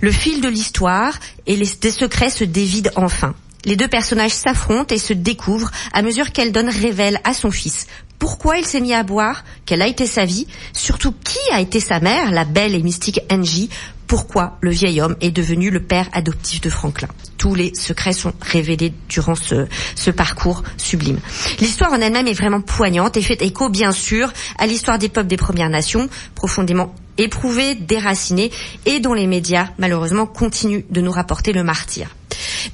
[0.00, 1.14] Le fil de l'histoire
[1.46, 3.34] et les des secrets se dévident enfin.
[3.64, 7.86] Les deux personnages s'affrontent et se découvrent à mesure qu'Eldon révèle à son fils
[8.18, 11.80] pourquoi il s'est mis à boire, quelle a été sa vie, surtout qui a été
[11.80, 13.68] sa mère, la belle et mystique Angie,
[14.06, 17.08] pourquoi le vieil homme est devenu le père adoptif de Franklin.
[17.38, 21.18] Tous les secrets sont révélés durant ce, parcours sublime.
[21.60, 25.28] L'histoire en elle-même est vraiment poignante et fait écho bien sûr à l'histoire des peuples
[25.28, 28.50] des Premières Nations, profondément éprouvés, déracinés
[28.84, 32.08] et dont les médias malheureusement continuent de nous rapporter le martyr.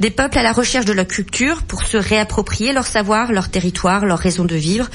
[0.01, 4.05] Des peuples à la recherche de leur culture pour se réapproprier leur savoir, leur territoire,
[4.05, 4.89] leur raison de vivre.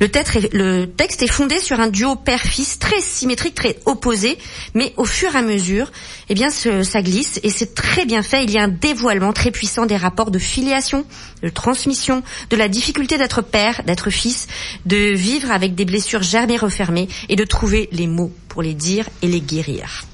[0.00, 4.38] Le texte est, fondé sur un duo père-fils très symétrique, très opposé,
[4.74, 5.90] mais au fur et à mesure,
[6.28, 8.44] eh bien, ça glisse et c'est très bien fait.
[8.44, 11.04] Il y a un dévoilement très puissant des rapports de filiation,
[11.42, 14.46] de transmission, de la difficulté d'être père, d'être fils,
[14.86, 19.08] de vivre avec des blessures jamais refermées et de trouver les mots pour les dire
[19.22, 20.04] et les guérir.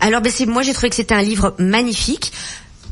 [0.00, 2.32] Alors, ben, c'est, moi, j'ai trouvé que c'était un livre magnifique.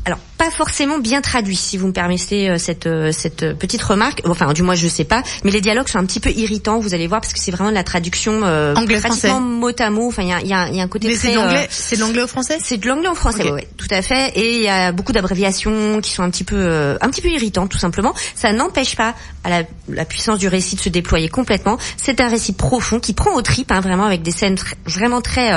[0.07, 3.81] Alors pas forcément bien traduit, si vous me permettez euh, cette euh, cette euh, petite
[3.81, 4.21] remarque.
[4.29, 6.77] Enfin, du moins je sais pas, mais les dialogues sont un petit peu irritants.
[6.77, 9.43] Vous allez voir parce que c'est vraiment de la traduction euh, Anglais, pratiquement français.
[9.43, 10.07] mot à mot.
[10.07, 11.63] Enfin, il y a, y, a, y a un côté Mais très c'est de l'anglais,
[11.63, 12.59] euh, c'est de l'anglais au français?
[12.61, 13.45] C'est de l'anglais en français, Ok.
[13.45, 14.29] ouais, ouais, tout à fait.
[14.35, 17.29] Et il y a beaucoup d'abréviations qui sont un petit peu, euh, un petit peu
[17.29, 18.13] irritantes, tout simplement.
[18.35, 21.79] Ça n'empêche pas à la, la puissance du récit de se déployer complètement.
[21.97, 25.21] C'est un récit profond qui prend aux tripes, hein, vraiment avec des scènes tr- vraiment
[25.21, 25.51] très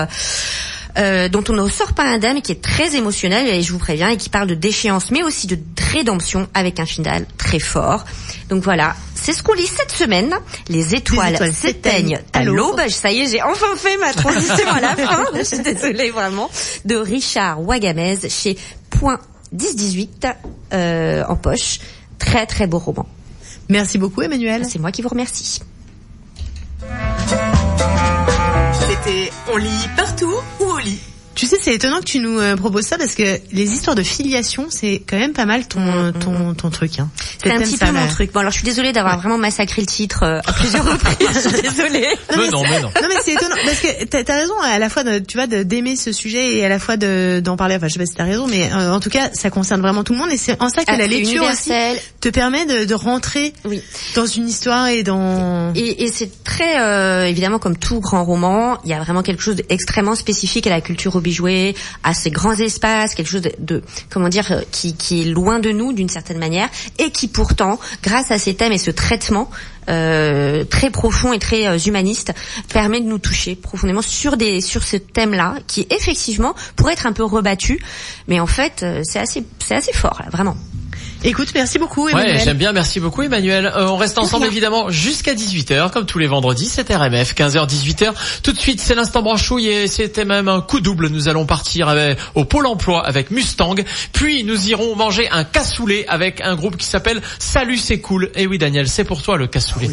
[0.96, 4.08] euh, dont on ne sort pas indemne, qui est très émotionnel, et je vous préviens,
[4.08, 5.58] et qui parle de déchéance, mais aussi de
[5.92, 8.04] rédemption, avec un final très fort.
[8.48, 10.34] Donc voilà, c'est ce qu'on lit cette semaine.
[10.68, 12.80] Les étoiles, étoiles s'éteignent à l'aube.
[12.88, 15.24] Ça y est, j'ai enfin fait ma transition à la fin.
[15.36, 16.50] Je suis désolée vraiment.
[16.84, 18.56] De Richard Wagamez chez
[18.90, 19.20] Point
[19.52, 20.26] 1018
[20.72, 21.80] euh, en poche.
[22.18, 23.06] Très très beau roman.
[23.68, 24.64] Merci beaucoup Emmanuel.
[24.64, 25.60] C'est moi qui vous remercie.
[29.50, 31.00] On lit partout ou au lit
[31.38, 34.02] Tu sais, c'est étonnant que tu nous euh, proposes ça parce que les histoires de
[34.02, 36.98] filiation, c'est quand même pas mal ton ton ton truc.
[36.98, 37.08] Hein.
[37.40, 38.32] C'est un petit peu mon truc.
[38.32, 41.28] Bon alors je suis désolée d'avoir vraiment massacré le titre euh, à plusieurs reprises.
[41.32, 42.08] Je suis désolée.
[42.36, 42.88] Mais non, mais non.
[42.88, 45.46] Non mais c'est étonnant parce que t'as as raison à la fois de, tu vois
[45.46, 47.76] d'aimer ce sujet et à la fois de d'en parler.
[47.76, 50.02] Enfin je sais pas si t'as raison mais euh, en tout cas ça concerne vraiment
[50.02, 51.70] tout le monde et c'est en ça que Ah, la lecture aussi
[52.20, 53.80] te permet de, de rentrer Oui.
[54.16, 58.78] dans une histoire et dans Et, et c'est très euh, évidemment comme tout grand roman,
[58.84, 62.54] il y a vraiment quelque chose d'extrêmement spécifique à la culture obijouée, à ces grands
[62.54, 66.38] espaces, quelque chose de, comment dire euh, qui, qui est loin de nous d'une certaine
[66.38, 66.68] manière
[66.98, 69.50] et qui pourtant, grâce à ces thèmes et ce traitement
[69.88, 72.32] euh, très profond et très euh, humaniste,
[72.72, 77.12] permet de nous toucher profondément sur des sur ce thème-là qui effectivement pourrait être un
[77.12, 77.80] peu rebattu,
[78.26, 80.56] mais en fait c'est assez c'est assez fort vraiment.
[81.24, 82.40] Écoute, merci beaucoup Ouais, Emmanuel.
[82.44, 83.66] j'aime bien, merci beaucoup Emmanuel.
[83.66, 88.12] Euh, on reste ensemble évidemment jusqu'à 18h, comme tous les vendredis, c'est RMF, 15h, 18h.
[88.42, 91.08] Tout de suite, c'est l'instant branchouille et c'était même un coup double.
[91.08, 93.74] Nous allons partir avec- au Pôle emploi avec Mustang,
[94.12, 98.30] puis nous irons manger un cassoulet avec un groupe qui s'appelle Salut c'est cool.
[98.36, 99.90] Et oui Daniel, c'est pour toi le cassoulet.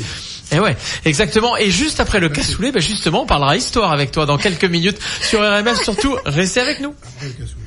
[0.52, 1.58] Et ouais, exactement.
[1.58, 5.00] Et juste après le cassoulet, bah justement, on parlera histoire avec toi dans quelques minutes
[5.22, 5.82] sur RMF.
[5.84, 6.94] Surtout, restez avec nous.
[7.16, 7.62] Après le cassoulet.